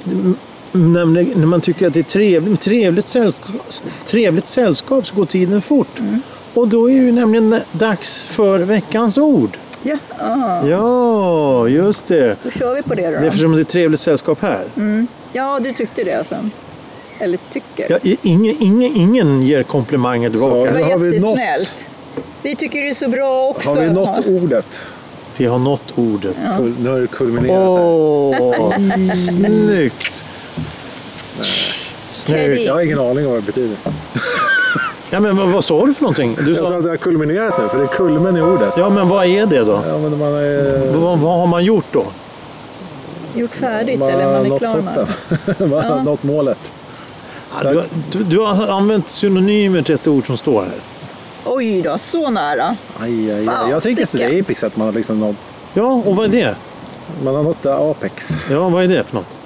mm, 0.74 1.14
när, 1.14 1.38
när 1.38 1.46
man 1.46 1.62
tycker 1.62 1.88
att 1.88 1.94
det 1.94 2.00
är 2.00 2.04
trevligt, 2.04 2.62
trevligt, 2.62 3.08
sällskap, 3.08 3.56
trevligt 4.06 4.48
sällskap 4.48 5.08
så 5.08 5.16
går 5.16 5.26
tiden 5.26 5.62
fort. 5.62 6.00
Mm. 6.00 6.22
Och 6.54 6.68
då 6.68 6.90
är 6.90 7.00
det 7.00 7.06
ju 7.06 7.12
nämligen 7.12 7.60
dags 7.72 8.24
för 8.24 8.60
veckans 8.60 9.18
ord. 9.18 9.58
Ja, 9.84 9.98
ah, 10.20 10.68
Ja, 10.68 11.68
just 11.68 12.08
det. 12.08 12.36
då 12.44 12.50
kör 12.52 12.76
vi 12.76 12.82
på 12.84 12.96
det 12.96 13.06
då. 13.06 13.12
Det 13.12 13.18
är 13.18 13.24
eftersom 13.28 13.52
det 13.52 13.60
är 13.62 13.64
trevligt 13.64 14.00
sällskap 14.00 14.42
här. 14.42 14.64
Ja, 15.34 15.60
du 15.64 15.74
tyckte 15.74 16.04
det 16.04 16.14
alltså? 16.14 16.36
Eller 17.20 17.40
tycker? 17.54 17.88
Ja, 18.04 18.16
ingen, 18.22 18.56
ingen, 18.60 18.96
ingen 18.98 19.42
ger 19.42 19.64
komplimanger 19.64 20.30
Så, 20.30 20.34
tillbaka. 20.34 20.72
det 20.72 20.80
var 20.84 20.90
har 20.90 20.98
vi 20.98 21.08
jättesnällt. 21.16 21.88
Vi 22.42 22.56
tycker 22.56 22.82
det 22.84 22.90
är 22.90 22.94
så 22.94 23.08
bra 23.08 23.48
också. 23.50 23.70
Har 23.70 23.82
vi 23.82 23.90
nått 23.90 24.10
Ja. 24.26 24.32
ordet? 24.32 24.80
Vi 25.38 25.46
har 25.46 25.58
nått 25.60 25.94
ordet. 25.96 26.36
Kul- 26.58 26.76
Nu 26.80 26.90
har 26.90 27.00
det 27.00 27.08
kulminerat 27.08 27.80
här. 27.80 28.62
Åh, 28.62 29.06
snyggt! 29.14 30.24
Snyggt. 32.10 32.62
Jag 32.66 32.74
har 32.74 32.82
ingen 32.82 33.00
aning 33.00 33.26
om 33.26 33.32
vad 33.32 33.42
det 33.42 33.46
betyder. 33.46 33.78
Ja, 35.10 35.20
men 35.20 35.38
vad, 35.38 35.48
vad 35.48 35.66
sa 35.66 35.86
du 35.86 35.94
för 35.94 36.02
någonting? 36.02 36.38
Du 36.46 36.48
Jag 36.54 36.58
sa 36.58 36.68
sa, 36.68 36.78
att 36.78 36.84
det 36.84 36.90
har 36.90 36.98
kulminerat 36.98 37.54
nu, 37.62 37.68
för 37.70 37.78
det 37.78 37.84
är 37.84 37.88
kulmen 37.88 38.38
i 38.38 38.42
ordet. 38.42 38.74
ja, 38.78 38.90
men 38.90 39.10
vad 39.10 39.26
är 39.26 39.46
det 39.46 39.60
då? 39.64 39.82
Ja, 39.88 39.98
men 39.98 40.18
man 40.18 40.34
är... 40.34 40.92
Vad, 40.94 41.20
vad 41.20 41.40
har 41.40 41.48
man 41.48 41.64
gjort 41.66 41.86
då? 41.92 42.04
Gjort 43.36 43.52
färdigt 43.56 44.00
Man 44.00 44.10
eller 44.10 44.26
man 44.26 44.52
är 44.54 44.60
klar 44.60 44.82
med 44.82 44.96
toppen. 44.96 45.70
Man 45.72 45.84
har 45.86 46.04
nått 46.04 46.24
målet. 46.24 46.72
Ja, 47.64 47.70
du, 47.72 47.84
du, 48.12 48.24
du 48.24 48.40
har 48.40 48.68
använt 48.68 49.10
synonymer 49.10 49.82
till 49.82 49.96
ett 49.96 50.08
ord 50.08 50.26
som 50.28 50.38
står 50.38 50.62
här. 50.62 50.72
Oj 51.48 51.82
då, 51.82 51.98
så 51.98 52.30
nära. 52.30 52.76
Aj, 53.00 53.32
aj, 53.32 53.48
aj. 53.48 53.70
Jag 53.72 53.84
tänker 53.84 54.06
så 54.06 54.18
det 54.18 54.24
är 54.24 54.28
sickan. 54.30 54.42
Apex, 54.42 54.64
att 54.64 54.78
man 54.78 54.86
har 54.88 54.94
liksom 54.94 55.20
nått, 55.20 55.36
Ja, 55.74 56.02
och 56.06 56.16
vad 56.16 56.26
är 56.26 56.30
det? 56.30 56.56
man 57.24 57.36
har 57.36 57.44
nått 57.44 57.66
Apex. 57.66 58.30
Ja, 58.52 58.70
vad 58.70 58.84
är 58.84 58.88
det 58.88 59.04
för 59.04 59.16
något? 59.16 59.38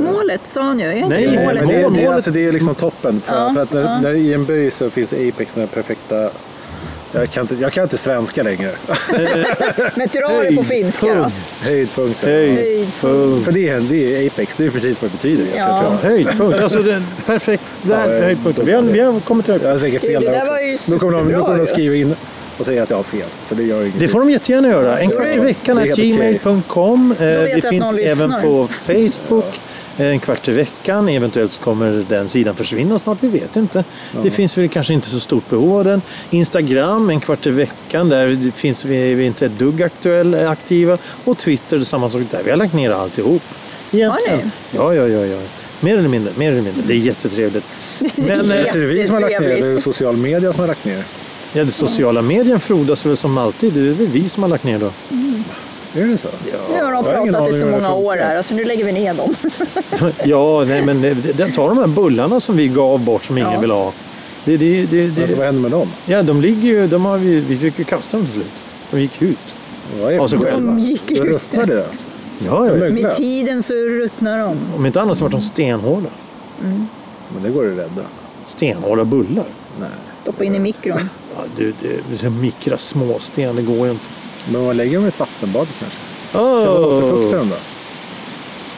Målet 0.00 0.46
sa 0.46 0.62
han 0.62 0.78
ju. 0.78 0.86
Är 0.86 1.06
Nej, 1.08 1.26
det 1.26 1.44
målet? 1.44 1.64
men 1.64 1.68
det, 1.68 1.74
det, 1.74 1.80
är, 1.82 1.88
målet- 1.90 2.10
alltså, 2.14 2.30
det 2.30 2.46
är 2.46 2.52
liksom 2.52 2.74
toppen. 2.74 3.20
För, 3.20 3.34
Ja, 3.34 3.54
för 3.54 3.62
att 3.62 3.72
när, 3.72 3.82
ja. 3.82 4.00
när 4.00 4.12
i 4.14 4.34
en 4.34 4.44
böj 4.44 4.70
så 4.70 4.90
finns 4.90 5.12
Apex 5.12 5.54
den 5.54 5.68
perfekta... 5.68 6.30
Jag 7.12 7.30
kan, 7.30 7.40
inte, 7.42 7.54
jag 7.54 7.72
kan 7.72 7.82
inte 7.82 7.98
svenska 7.98 8.42
längre. 8.42 8.70
Men 9.94 10.08
dra 10.08 10.42
det 10.42 10.56
på 10.56 10.62
finska 10.64 11.06
då. 11.06 11.12
Höjdpunkt. 11.14 12.22
Höjdpunkten. 12.22 12.30
Höjdpunkt. 12.30 13.44
För 13.44 13.52
det 13.52 13.68
är, 13.68 13.80
det 13.80 14.16
är 14.16 14.26
Apex, 14.26 14.56
det 14.56 14.64
är 14.66 14.70
precis 14.70 15.02
vad 15.02 15.10
det 15.10 15.16
betyder. 15.16 15.44
Ja. 15.56 15.80
tror 15.80 15.92
jag. 16.02 16.10
Höjdpunkt. 16.10 16.60
Alltså, 16.60 16.78
är 16.78 17.02
perfekt. 17.26 17.62
Där, 17.82 18.14
Ja, 18.14 18.20
höjdpunkt. 18.24 18.58
Vi 18.58 18.72
har, 18.72 18.82
vi 18.82 19.00
har 19.00 19.20
kommit 19.20 19.44
till 19.46 19.58
Jag 19.62 19.70
har 19.70 19.78
säkert 19.78 20.02
fel 20.02 20.24
där 20.24 20.42
också. 20.74 20.90
nu 20.92 20.98
kommer 20.98 21.12
de, 21.18 21.28
nu 21.28 21.34
kommer 21.40 21.58
de 21.58 21.66
skriva 21.66 21.94
in 21.94 22.14
och 22.58 22.66
säga 22.66 22.82
att 22.82 22.90
jag 22.90 22.96
har 22.96 23.04
fel. 23.04 23.26
Så 23.42 23.54
det 23.54 23.62
gör 23.62 23.82
inget. 23.82 24.00
Det 24.00 24.08
får 24.08 24.20
de 24.20 24.30
jättegärna 24.30 24.68
göra. 24.68 24.98
En 24.98 25.10
kvart 25.10 25.26
i 25.26 25.38
veckan 25.38 25.78
är 25.78 25.86
gmail.com. 25.86 27.14
Eh, 27.20 27.26
Det 27.26 27.68
finns 27.70 27.92
även 27.92 28.30
lyssnar. 28.30 28.42
på 28.42 28.68
Facebook. 28.68 29.60
Eh, 29.98 30.06
En 30.06 30.20
kvart 30.20 30.48
i 30.48 30.52
veckan. 30.52 31.08
Eventuellt 31.08 31.52
så 31.52 31.60
kommer 31.60 32.04
den 32.08 32.28
sidan 32.28 32.54
försvinna 32.54 32.98
snart. 32.98 33.18
Vi 33.20 33.28
vet 33.28 33.56
inte. 33.56 33.84
Det 34.22 34.30
finns 34.30 34.58
väl 34.58 34.68
kanske 34.68 34.94
inte 34.94 35.08
så 35.08 35.20
stort 35.20 35.50
behov 35.50 35.78
av 35.78 35.84
den. 35.84 36.02
Instagram, 36.30 37.10
en 37.10 37.20
kvart 37.20 37.46
i 37.46 37.50
veckan. 37.50 38.08
Där 38.08 38.50
finns 38.50 38.84
vi, 38.84 39.14
vi 39.14 39.22
är 39.22 39.26
inte 39.26 39.46
ett 39.46 39.58
dugg 39.58 39.82
aktuell, 39.82 40.34
aktiva. 40.34 40.98
Och 41.24 41.38
Twitter, 41.38 41.76
är 41.78 41.84
samma 41.84 42.10
sak 42.10 42.22
där. 42.30 42.42
Vi 42.44 42.50
har 42.50 42.56
lagt 42.56 42.74
ner 42.74 42.90
alltihop. 42.90 43.42
Egentligen. 43.92 44.38
Har 44.38 44.44
ni? 44.44 44.50
Ja, 44.70 44.94
ja, 44.94 45.08
ja, 45.08 45.26
ja. 45.26 45.38
Mer 45.80 45.98
eller 45.98 46.08
mindre. 46.08 46.32
Mer 46.36 46.52
eller 46.52 46.62
mindre. 46.62 46.82
Det 46.86 46.92
är 46.92 46.96
jättetrevligt. 46.98 47.64
Men, 48.16 48.50
eh, 48.50 48.56
Är 48.66 48.72
det 48.78 48.86
vi 48.86 49.06
som 49.06 49.14
har 49.14 49.20
lagt 49.20 49.40
ner 49.40 49.48
eller 49.48 49.48
är 49.48 49.50
det 49.50 49.56
Jättetrevligt. 49.56 49.84
social 49.84 50.16
media 50.16 50.52
som 50.52 50.60
har 50.60 50.66
lagt 50.66 50.84
ner? 50.84 51.04
Ja, 51.52 51.64
det 51.64 51.70
sociala 51.70 52.22
medien 52.22 52.60
frodas 52.60 53.06
väl 53.06 53.16
som 53.16 53.38
alltid. 53.38 53.72
Det 53.72 53.80
är 53.80 53.84
väl 53.92 54.06
vi 54.06 54.28
som 54.28 54.42
har 54.42 54.50
lagt 54.50 54.64
ner 54.64 54.78
då. 54.78 54.90
Är 55.94 56.06
det 56.06 56.18
så? 56.18 56.28
Nu 56.72 56.82
har 56.84 56.92
de 56.92 57.04
pratat 57.04 57.48
i 57.50 57.52
så 57.60 57.66
det 57.66 57.70
många 57.70 57.94
år 57.94 58.16
här, 58.16 58.36
alltså 58.36 58.54
nu 58.54 58.64
lägger 58.64 58.84
vi 58.84 58.92
ner 58.92 59.14
dem. 59.14 59.34
Ja, 60.24 60.64
nej 60.64 60.82
men 60.82 61.02
det- 61.02 61.14
det- 61.14 61.52
ta 61.54 61.68
de 61.68 61.78
här 61.78 61.86
bullarna 61.86 62.40
som 62.40 62.56
vi 62.56 62.68
gav 62.68 63.00
bort 63.04 63.24
som 63.24 63.38
ingen 63.38 63.52
Ja. 63.52 63.60
vill 63.60 63.70
ha. 63.70 63.92
Det, 64.44 64.56
det, 64.56 64.86
det, 64.86 65.04
Alltså, 65.04 65.20
vad 65.20 65.38
det, 65.38 65.44
händer 65.44 65.60
med 65.62 65.70
dem? 65.70 65.88
ja, 66.06 66.22
de 66.22 66.40
ligger 66.40 66.68
ju, 66.68 66.86
de 66.86 67.04
har 67.04 67.18
vi, 67.18 67.40
vi 67.40 67.56
fick 67.56 67.78
ju 67.78 67.84
kasta 67.84 68.16
dem 68.16 68.26
till 68.26 68.34
slut. 68.34 68.52
De 68.90 69.00
gick 69.00 69.22
ut. 69.22 69.38
Vad 70.00 70.12
är 70.12 70.18
Av 70.18 70.28
sig 70.28 70.38
det? 70.38 70.44
själva. 70.44 70.60
De 70.72 70.78
gick 70.78 71.08
Då 71.08 71.14
ut. 71.14 71.32
ruttnar 71.32 71.66
det 71.66 71.86
alltså? 71.88 72.04
Ja, 72.46 72.66
ja, 72.66 72.76
ja. 72.86 72.90
Med 72.92 73.16
tiden 73.16 73.62
så 73.62 73.72
ruttnar 73.72 74.38
de. 74.38 74.56
Om 74.76 74.86
inte 74.86 75.00
annat 75.00 75.18
så 75.18 75.24
var 75.24 75.30
de 75.30 75.40
stenhårda. 75.42 76.08
Men 76.60 77.42
det 77.42 77.50
går 77.50 77.66
att 77.72 77.78
rädda. 77.78 78.02
Stenhårda 78.46 79.04
bullar. 79.04 79.44
Nej. 79.80 79.88
Stoppa 80.22 80.44
in 80.44 80.54
i 80.54 80.58
mikron. 80.58 81.08
Ja, 81.36 81.42
du, 81.56 81.72
det, 81.82 81.88
det 82.10 82.18
ska 82.18 82.30
mikra 82.30 82.76
småsten, 82.78 83.56
det 83.56 83.62
går 83.62 83.86
ju 83.86 83.90
inte. 83.92 84.04
Men 84.52 84.64
man 84.64 84.76
lägger 84.76 84.94
dem 84.96 85.04
i 85.04 85.08
ett 85.08 85.18
vattenbad 85.20 85.68
kanske? 85.78 85.98
Kan 86.32 86.42
man 86.42 86.84
återfukta 86.84 87.36
Oh. 87.36 87.40
dem 87.40 87.48
då? 87.50 87.56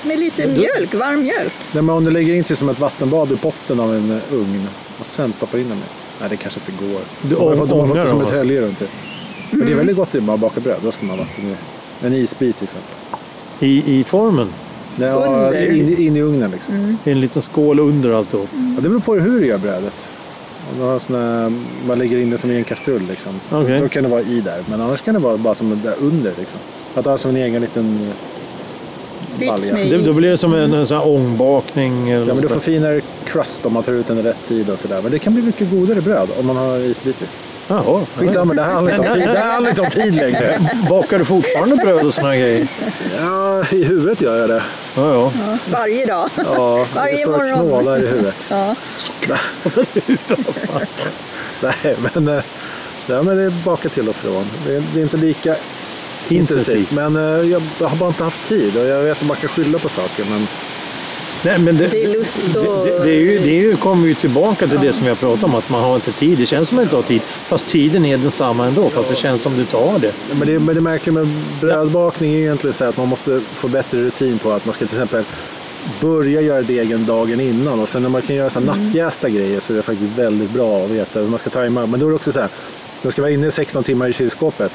Med 0.08 0.18
lite 0.18 0.46
mjölk, 0.46 0.94
varm 0.94 1.22
mjölk. 1.22 1.52
Nej, 1.72 1.82
men 1.82 1.90
om 1.90 2.04
du 2.04 2.10
lägger 2.10 2.34
in 2.34 2.44
till 2.44 2.56
som 2.56 2.68
ett 2.68 2.80
vattenbad 2.80 3.32
i 3.32 3.36
botten 3.36 3.80
av 3.80 3.94
en 3.94 4.10
eh, 4.10 4.34
ugn 4.34 4.68
och 5.00 5.06
sen 5.06 5.32
stoppar 5.32 5.58
in 5.58 5.68
dem 5.68 5.78
i. 5.78 5.82
Nej, 6.20 6.28
det 6.30 6.36
kanske 6.36 6.60
inte 6.66 6.84
går. 6.84 7.00
Du 7.22 7.34
de 7.34 7.34
har 7.34 7.56
fått, 7.56 7.68
de 7.68 7.78
har 7.80 7.86
fått 7.86 7.92
ångar 7.92 8.04
det 8.04 8.08
som 8.10 8.18
dem 8.18 8.26
ett 8.26 8.32
alltså. 8.32 8.38
hölje 8.38 8.60
runt 8.60 8.78
det. 8.78 8.86
Men 9.50 9.60
Mm. 9.60 9.66
det 9.66 9.72
är 9.72 9.76
väldigt 9.76 9.96
gott 9.96 10.14
att 10.14 10.22
bara 10.22 10.36
baka 10.36 10.60
bröd. 10.60 10.76
Då 10.82 10.92
ska 10.92 11.06
man 11.06 11.18
ha 11.18 11.24
vatten 11.24 11.44
i. 11.44 12.06
En 12.06 12.12
isbit 12.12 12.56
till 12.58 12.64
exempel. 12.64 12.94
I, 13.60 14.00
I 14.00 14.04
formen. 14.04 14.48
Nej, 14.96 15.08
ja, 15.08 15.46
alltså 15.46 15.62
in, 15.62 15.98
in 15.98 16.16
i 16.16 16.20
ugnen 16.22 16.50
liksom. 16.50 16.96
I 17.04 17.10
en 17.10 17.20
liten 17.20 17.42
skål 17.42 17.78
under 17.80 18.12
alltihop. 18.12 18.48
Ja, 18.52 18.80
det 18.80 18.88
beror 18.88 19.00
på 19.00 19.14
hur 19.14 19.40
du 19.40 19.46
gör 19.46 19.58
brödet. 19.58 19.94
Om 20.70 20.78
du 20.78 20.84
har 20.84 20.98
såna, 20.98 21.52
man 21.86 21.98
lägger 21.98 22.18
in 22.18 22.30
det 22.30 22.38
som 22.38 22.50
i 22.50 22.56
en 22.56 22.64
kastrull 22.64 23.02
liksom. 23.08 23.32
Okej. 23.50 23.80
Då 23.80 23.88
kan 23.88 24.02
det 24.02 24.08
vara 24.08 24.20
i 24.20 24.40
där. 24.40 24.58
Men 24.70 24.80
annars 24.80 25.00
kan 25.00 25.14
det 25.14 25.20
vara 25.20 25.36
bara 25.36 25.54
som 25.54 25.80
där 25.84 25.94
under 26.00 26.32
liksom. 26.38 26.60
Att 26.94 27.04
ha 27.04 27.18
som 27.18 27.30
en 27.30 27.36
egen 27.36 27.62
liten 27.62 28.12
balja. 29.38 29.74
Det, 29.74 29.98
då 29.98 30.12
blir 30.12 30.30
det 30.30 30.38
som 30.38 30.54
en, 30.54 30.72
en 30.74 30.86
sån 30.86 30.96
här 30.96 31.06
ångbakning. 31.08 32.10
Eller 32.10 32.26
Ja, 32.26 32.34
men 32.34 32.42
du 32.42 32.48
får 32.48 32.60
finare 32.60 33.00
crust 33.24 33.66
om 33.66 33.72
man 33.72 33.82
tar 33.82 33.92
ut 33.92 34.08
den 34.08 34.18
i 34.18 34.22
rätt 34.22 34.48
tid 34.48 34.70
och 34.70 34.78
sådär. 34.78 35.02
Men 35.02 35.12
det 35.12 35.18
kan 35.18 35.34
bli 35.34 35.42
mycket 35.42 35.70
godare 35.70 36.00
bröd 36.00 36.28
om 36.38 36.46
man 36.46 36.56
har 36.56 36.78
isbit 36.78 37.22
i. 37.22 37.24
Jaha. 37.68 38.00
Skitsamma, 38.16 38.54
det 38.54 38.62
här 38.62 38.72
handlar 38.72 38.94
inte 38.94 39.08
om 39.08 39.14
tid, 39.14 39.28
det 39.28 39.38
här 39.38 39.52
handlar 39.52 39.70
inte 39.70 39.82
om 39.82 39.90
tid 39.90 40.14
längre. 40.14 40.58
Bakar 40.90 41.18
du 41.18 41.24
fortfarande 41.24 41.76
bröd 41.76 42.06
och 42.06 42.14
såna 42.14 42.36
grejer? 42.36 42.68
Ja, 43.20 43.64
i 43.70 43.84
huvudet 43.84 44.20
gör 44.20 44.38
jag 44.40 44.48
det. 44.48 44.62
Ja, 44.96 45.12
ja. 45.14 45.32
Ja, 45.38 45.58
varje 45.70 46.06
dag. 46.06 46.30
Ja, 46.36 46.86
Varje 46.94 47.24
det 47.24 47.30
morgon. 47.30 47.58
knålar 47.68 47.98
i 47.98 48.06
huvudet. 48.06 48.36
Ja. 48.48 48.74
Nej, 51.62 51.96
men, 52.14 52.28
eh, 52.28 52.42
nej, 53.06 53.22
men 53.22 53.36
det 53.36 53.42
är 53.42 53.50
baka 53.64 53.88
till 53.88 54.08
och 54.08 54.16
från. 54.16 54.44
Det 54.66 54.74
är, 54.76 54.82
det 54.94 55.00
är 55.00 55.02
inte 55.02 55.16
lika 55.16 55.56
intensivt. 56.28 56.90
Men 56.90 57.16
eh, 57.16 57.50
jag 57.50 57.62
har 57.88 57.96
bara 57.96 58.08
inte 58.08 58.24
haft 58.24 58.48
tid 58.48 58.76
och 58.76 58.86
jag 58.86 59.02
vet 59.02 59.20
att 59.22 59.26
man 59.26 59.36
kan 59.36 59.48
skylla 59.48 59.78
på 59.78 59.88
saker. 59.88 60.24
Men 60.30 60.46
Nej, 61.44 61.58
men 61.58 61.76
det, 61.76 61.86
Det 61.88 62.04
är 62.04 62.18
lust 62.18 62.40
det, 62.52 62.58
och... 62.58 62.86
det, 62.86 63.04
det, 63.04 63.10
är 63.10 63.20
ju, 63.20 63.38
det 63.38 63.50
är 63.50 63.62
ju, 63.62 63.76
kommer 63.76 64.08
ju 64.08 64.14
tillbaka 64.14 64.66
till 64.66 64.80
det 64.80 64.92
som 64.92 65.04
vi 65.04 65.08
har 65.08 65.16
pratat 65.16 65.44
om, 65.44 65.54
att 65.54 65.70
man 65.70 65.82
har 65.82 65.94
inte 65.94 66.12
tid. 66.12 66.38
Det 66.38 66.46
känns 66.46 66.68
som 66.68 66.78
att 66.78 66.78
man 66.78 66.84
inte 66.84 66.96
har 66.96 67.02
tid. 67.02 67.22
Fast 67.22 67.66
tiden 67.66 68.04
är 68.04 68.18
densamma 68.18 68.66
ändå, 68.66 68.90
fast 68.90 69.08
det 69.08 69.16
känns 69.16 69.42
som 69.42 69.56
du 69.56 69.64
tar 69.64 69.98
det. 69.98 70.12
Men 70.32 70.48
det, 70.48 70.58
men 70.58 70.74
det 70.74 70.80
märkliga 70.80 71.14
med 71.14 71.28
brödbakning 71.60 72.34
är 72.34 72.38
egentligen 72.38 72.74
så 72.74 72.84
att 72.84 72.96
man 72.96 73.08
måste 73.08 73.40
få 73.40 73.68
bättre 73.68 74.02
rutin 74.02 74.38
på 74.38 74.52
att 74.52 74.64
man 74.64 74.74
ska 74.74 74.86
till 74.86 74.96
exempel 75.02 75.24
börja 76.00 76.40
göra 76.40 76.62
degen 76.62 77.06
dagen 77.06 77.40
innan 77.40 77.80
och 77.80 77.88
sen 77.88 78.02
när 78.02 78.08
man 78.08 78.22
kan 78.22 78.36
göra 78.36 78.50
så 78.50 78.60
här 78.60 78.66
nattjästa 78.66 79.28
grejer 79.28 79.60
så 79.60 79.72
är 79.72 79.76
det 79.76 79.82
faktiskt 79.82 80.18
väldigt 80.18 80.50
bra 80.50 80.84
att 80.84 80.90
veta 80.90 81.20
hur 81.20 81.28
man 81.28 81.38
ska 81.38 81.50
tajma. 81.50 81.86
Men 81.86 82.00
då 82.00 82.06
är 82.06 82.10
det 82.10 82.16
också 82.16 82.32
så 82.32 82.40
här, 82.40 82.48
man 83.02 83.12
ska 83.12 83.22
vara 83.22 83.32
inne 83.32 83.50
16 83.50 83.84
timmar 83.84 84.08
i 84.08 84.12
kylskåpet. 84.12 84.72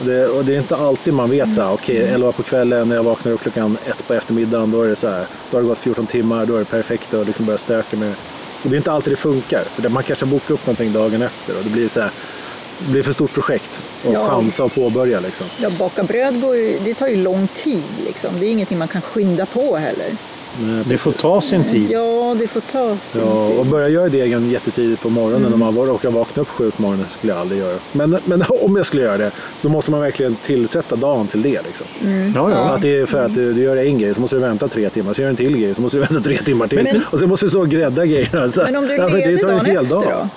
Och 0.00 0.06
det, 0.06 0.26
och 0.28 0.44
det 0.44 0.54
är 0.54 0.58
inte 0.58 0.76
alltid 0.76 1.14
man 1.14 1.30
vet 1.30 1.54
så 1.54 1.62
här, 1.62 1.72
okej 1.72 1.96
11 2.08 2.32
på 2.32 2.42
kvällen 2.42 2.88
när 2.88 2.96
jag 2.96 3.02
vaknar 3.02 3.32
upp 3.32 3.40
klockan 3.42 3.78
1 3.86 4.06
på 4.06 4.14
eftermiddagen 4.14 4.70
då 4.70 4.82
är 4.82 4.88
det 4.88 4.96
så 4.96 5.08
här, 5.08 5.26
då 5.50 5.56
har 5.56 5.62
det 5.62 5.68
gått 5.68 5.78
14 5.78 6.06
timmar, 6.06 6.46
då 6.46 6.54
är 6.54 6.58
det 6.58 6.64
perfekt 6.64 7.14
att 7.14 7.26
liksom 7.26 7.46
börja 7.46 7.58
stöka 7.58 7.96
med 7.96 8.14
och 8.64 8.70
det 8.70 8.76
är 8.76 8.78
inte 8.78 8.92
alltid 8.92 9.12
det 9.12 9.16
funkar. 9.16 9.64
För 9.64 9.88
man 9.88 10.02
kanske 10.02 10.26
bokar 10.26 10.54
upp 10.54 10.66
någonting 10.66 10.92
dagen 10.92 11.22
efter 11.22 11.58
och 11.58 11.64
det 11.64 11.70
blir 11.70 11.88
så 11.88 12.00
här, 12.00 12.10
det 12.78 12.90
blir 12.92 13.02
för 13.02 13.12
stort 13.12 13.32
projekt 13.32 13.80
att 14.06 14.12
Ja. 14.12 14.26
chansa 14.28 14.64
och 14.64 14.74
påbörja 14.74 15.20
liksom. 15.20 15.46
Ja, 15.60 15.70
baka 15.70 16.02
bröd 16.02 16.40
går 16.40 16.56
ju, 16.56 16.78
det 16.84 16.94
tar 16.94 17.08
ju 17.08 17.16
lång 17.16 17.48
tid. 17.54 17.82
Liksom. 18.06 18.30
Det 18.40 18.46
är 18.46 18.50
ingenting 18.50 18.78
man 18.78 18.88
kan 18.88 19.02
skynda 19.02 19.46
på 19.46 19.76
heller. 19.76 20.06
Det 20.84 20.96
får 20.96 21.12
ta 21.12 21.40
sin 21.40 21.64
tid. 21.64 21.90
Ja, 21.90 22.36
det 22.38 22.46
får 22.46 22.60
ta 22.60 22.96
sin 23.12 23.20
Ja, 23.20 23.46
och 23.46 23.62
tid. 23.62 23.70
börja 23.72 23.88
göra 23.88 24.08
degen 24.08 24.50
jättetidigt 24.50 25.02
på 25.02 25.08
morgonen 25.10 25.36
Mm. 25.38 25.50
när 25.50 25.58
man 25.58 25.74
var- 25.74 25.86
råkar 25.86 26.10
vakna 26.10 26.42
upp 26.42 26.48
sju 26.48 26.70
på 26.70 26.82
morgonen 26.82 27.06
skulle 27.18 27.32
jag 27.32 27.40
aldrig 27.40 27.60
göra. 27.60 27.76
Men, 27.92 28.16
men 28.24 28.44
om 28.62 28.76
jag 28.76 28.86
skulle 28.86 29.02
göra 29.02 29.18
det 29.18 29.30
så 29.60 29.68
måste 29.68 29.90
man 29.90 30.00
verkligen 30.00 30.34
tillsätta 30.36 30.96
dagen 30.96 31.26
till 31.26 31.42
det. 31.42 31.60
Liksom. 31.66 31.86
Ja, 32.34 32.50
ja. 32.50 32.56
Att 32.74 32.82
det 32.82 32.98
är 32.98 33.06
för 33.06 33.24
att 33.24 33.34
du, 33.34 33.52
du 33.52 33.62
gör 33.62 33.76
en 33.76 33.98
grej 33.98 34.14
så 34.14 34.20
måste 34.20 34.36
du 34.36 34.40
vänta 34.40 34.68
tre 34.68 34.90
timmar, 34.90 35.14
så 35.14 35.20
gör 35.20 35.26
du 35.28 35.30
en 35.30 35.36
till 35.36 35.56
grej 35.58 35.74
så 35.74 35.82
måste 35.82 35.96
du 35.98 36.00
vänta 36.00 36.20
tre 36.20 36.38
timmar 36.38 36.66
till. 36.66 36.82
Men- 36.82 37.02
och 37.10 37.18
sen 37.18 37.28
måste 37.28 37.46
du 37.46 37.50
stå 37.50 37.60
och 37.60 37.68
grädda 37.68 38.06
grejerna. 38.06 38.52
Så, 38.52 38.62
Men 38.62 38.76
om 38.76 38.86
du 38.88 38.96
tar 38.96 39.04
en 39.08 39.36
dagen 39.38 39.64
hel 39.66 39.76
efter 39.76 39.94
dag. 39.94 40.04
då? 40.04 40.28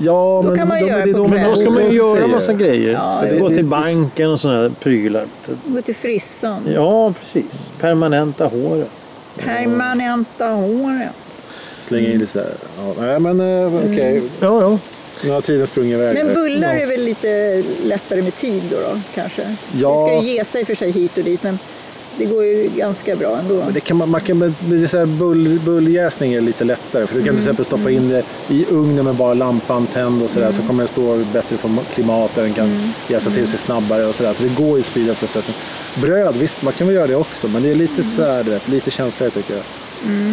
Ja, 0.00 0.40
Då 0.44 0.48
men 0.48 0.58
kan 0.58 0.68
man 0.68 0.78
de- 0.78 0.86
göra 0.88 1.06
det 1.06 1.12
på 1.12 1.26
Men 1.28 1.44
då 1.50 1.56
ska 1.56 1.70
man 1.70 1.84
ju 1.84 1.96
göra 1.96 2.14
säger. 2.16 2.26
massa 2.28 2.52
grejer. 2.52 2.92
Ja, 2.92 3.16
Så 3.20 3.24
det- 3.34 3.38
Gå 3.40 3.48
till 3.48 3.56
det- 3.56 3.62
banken 3.62 4.30
och 4.30 4.40
sådana 4.40 4.70
prylar. 4.80 5.26
Gå 5.64 5.82
till 5.82 5.94
frissan. 5.94 6.62
Ja, 6.74 7.12
precis. 7.20 7.72
Permanenta 7.80 8.44
håret. 8.46 8.88
Permanenta 9.38 10.46
håret. 10.46 11.08
Slänga 11.82 12.08
in 12.12 12.18
lite 12.18 12.32
sådär. 12.32 12.54
Ja, 12.78 12.94
nej, 13.00 13.18
men 13.20 13.40
eh, 13.40 13.74
okej. 13.76 14.22
Ja, 14.40 14.60
ja. 14.62 14.78
Nu 15.24 15.30
har 15.30 15.40
tiden 15.40 15.66
sprungit 15.66 15.94
iväg. 15.94 16.14
Men 16.24 16.34
bullar 16.34 16.74
är 16.74 16.86
väl 16.86 17.00
lite 17.04 17.62
lättare 17.84 18.22
med 18.22 18.36
tid 18.36 18.62
då, 18.70 18.76
då 18.76 19.00
kanske? 19.14 19.42
Ja. 19.80 20.06
Det 20.10 20.18
ska 20.20 20.26
ju 20.28 20.32
ge 20.34 20.44
sig 20.44 20.64
för 20.64 20.74
sig 20.74 20.90
hit 20.90 21.18
och 21.18 21.24
dit 21.24 21.42
men 21.42 21.58
det 22.18 22.24
går 22.24 22.44
ju 22.44 22.70
ganska 22.76 23.16
bra 23.16 23.38
ändå. 23.38 23.54
Men 23.54 23.72
det 23.74 23.80
kan 23.80 23.96
man, 23.96 24.10
man 24.10 24.20
kan, 24.20 24.54
det 24.60 24.82
är 24.82 24.86
så 24.86 24.98
här 24.98 25.06
bull, 25.06 25.60
bulljäsning 25.64 26.32
är 26.32 26.40
lite 26.40 26.64
lättare. 26.64 27.06
För 27.06 27.14
du 27.14 27.22
kan 27.24 27.34
till 27.34 27.42
exempel 27.42 27.64
stoppa 27.64 27.90
in 27.90 28.08
det 28.08 28.22
i 28.48 28.66
ugnen 28.70 29.04
med 29.04 29.14
bara 29.14 29.34
lampan 29.34 29.86
tänd 29.86 30.22
och 30.22 30.30
sådär. 30.30 30.52
Så 30.52 30.62
kommer 30.62 30.78
den 30.82 30.88
stå 30.88 31.16
bättre 31.32 31.56
för 31.56 31.70
klimat 31.94 32.36
och 32.38 32.42
den 32.42 32.52
kan 32.54 32.92
jäsa 33.08 33.30
till 33.30 33.46
sig 33.48 33.58
snabbare 33.58 34.04
och 34.06 34.14
sådär. 34.14 34.32
Så 34.32 34.42
det 34.42 34.54
går 34.54 34.76
ju 34.76 34.80
att 34.80 34.86
speeda 34.86 35.14
processen. 35.14 35.54
Bröd, 36.00 36.34
visst 36.36 36.62
man 36.62 36.72
kan 36.72 36.86
väl 36.86 36.96
göra 36.96 37.06
det 37.06 37.16
också. 37.16 37.48
Men 37.48 37.62
det 37.62 37.70
är 37.70 37.74
lite 37.74 38.02
så 38.02 38.22
här, 38.22 38.42
vet, 38.42 38.68
lite 38.68 38.90
känsligare 38.90 39.30
tycker 39.30 39.54
jag. 39.54 39.62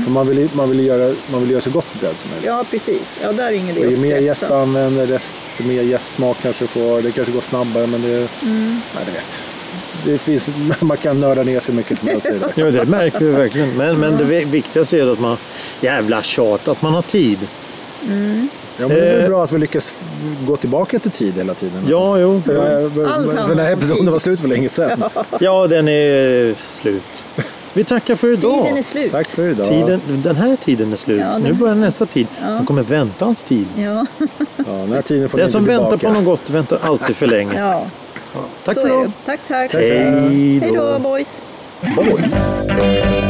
För 0.05 0.11
man 0.11 0.27
vill, 0.27 0.37
ju- 0.37 0.49
man, 0.53 0.69
vill 0.69 0.79
ju 0.79 0.85
göra, 0.85 1.13
man 1.31 1.41
vill 1.41 1.51
göra 1.51 1.61
så 1.61 1.69
gott 1.69 1.99
bröd 1.99 2.13
som 2.21 2.29
möjligt. 2.31 2.47
Ja, 2.47 2.65
precis. 2.71 3.01
Ja, 3.21 3.31
där 3.31 3.43
är 3.47 3.51
ingen 3.51 3.77
Och 3.77 3.83
idé 3.83 3.89
ju 3.89 3.95
att 3.95 4.01
mer 4.01 4.17
jäst 4.19 4.43
du 4.47 4.53
använder 4.53 5.07
desto 5.07 5.63
mer 5.63 5.81
jästsmak 5.81 6.37
kanske 6.41 6.63
du 6.63 6.67
får. 6.67 7.01
Det 7.01 7.11
kanske 7.11 7.33
går 7.33 7.41
snabbare 7.41 7.87
men 7.87 8.01
det... 8.01 8.27
Nej, 8.41 9.05
det 9.05 9.11
vet. 9.11 9.48
Det 10.05 10.17
finns, 10.17 10.49
man 10.79 10.97
kan 10.97 11.19
nörda 11.19 11.43
ner 11.43 11.59
sig 11.59 11.75
mycket 11.75 11.99
som 11.99 12.07
helst 12.07 12.25
i 12.25 12.29
det. 12.29 12.51
Ja, 12.55 12.71
det 12.71 12.85
märker 12.85 13.19
vi 13.19 13.31
verkligen. 13.31 13.77
Men, 13.77 13.99
men 13.99 14.17
det 14.17 14.23
vi- 14.23 14.43
viktigaste 14.45 14.97
är 14.99 15.11
att 15.11 15.19
man, 15.19 15.37
jävla 15.81 16.21
tjat, 16.23 16.67
att 16.67 16.81
man 16.81 16.93
har 16.93 17.01
tid. 17.01 17.39
Ja, 18.01 18.87
men 18.87 18.89
det 18.89 19.09
är 19.09 19.21
Eh. 19.23 19.27
bra 19.27 19.43
att 19.43 19.51
vi 19.51 19.57
lyckas 19.57 19.91
gå 20.47 20.57
tillbaka 20.57 20.99
till 20.99 21.11
tid 21.11 21.33
hela 21.37 21.53
tiden. 21.53 21.85
Ja, 21.89 22.19
jo. 22.19 22.41
Ja, 22.47 22.53
handlar 23.09 23.47
den 23.47 23.59
här 23.59 23.71
episoden 23.71 24.11
var 24.11 24.19
slut 24.19 24.39
för 24.39 24.47
länge 24.47 24.69
sedan. 24.69 25.03
ja 25.39 25.67
den 25.67 25.87
är 25.87 26.55
slut. 26.71 27.03
Vi 27.73 27.83
tackar 27.83 28.15
för 28.15 28.33
idag. 28.33 28.63
Tiden 28.63 28.77
är 28.77 28.81
slut. 28.83 29.11
Tack 29.11 29.27
för 29.27 29.49
idag. 29.49 29.65
Tiden, 29.65 30.01
den 30.05 30.35
här 30.35 30.55
tiden 30.55 30.93
är 30.93 30.97
slut. 30.97 31.21
Ja, 31.31 31.37
Nu 31.37 31.53
börjar 31.53 31.75
nästa 31.75 32.05
tid. 32.05 32.27
Nu 32.59 32.65
kommer 32.65 32.81
väntans 32.83 33.41
tid. 33.41 33.65
Ja, 33.77 34.05
Ja, 34.57 34.63
den 34.65 34.91
här 34.93 35.01
tiden 35.01 35.29
får 35.29 35.37
ni 35.37 35.41
Den 35.43 35.51
som 35.51 35.65
väntar 35.65 35.83
tillbaka. 35.89 36.07
på 36.07 36.13
något 36.13 36.25
gott 36.25 36.49
väntar 36.49 36.79
alltid 36.83 37.15
för 37.15 37.27
länge. 37.27 37.59
ja. 37.59 37.85
Tack 38.63 38.75
så 38.75 38.81
för 38.81 38.87
idag. 38.87 39.11
Tack, 39.25 39.39
tack. 39.47 39.73
Hej 39.73 40.71
då, 40.75 40.99
boys. 40.99 41.39
Boys. 41.95 43.28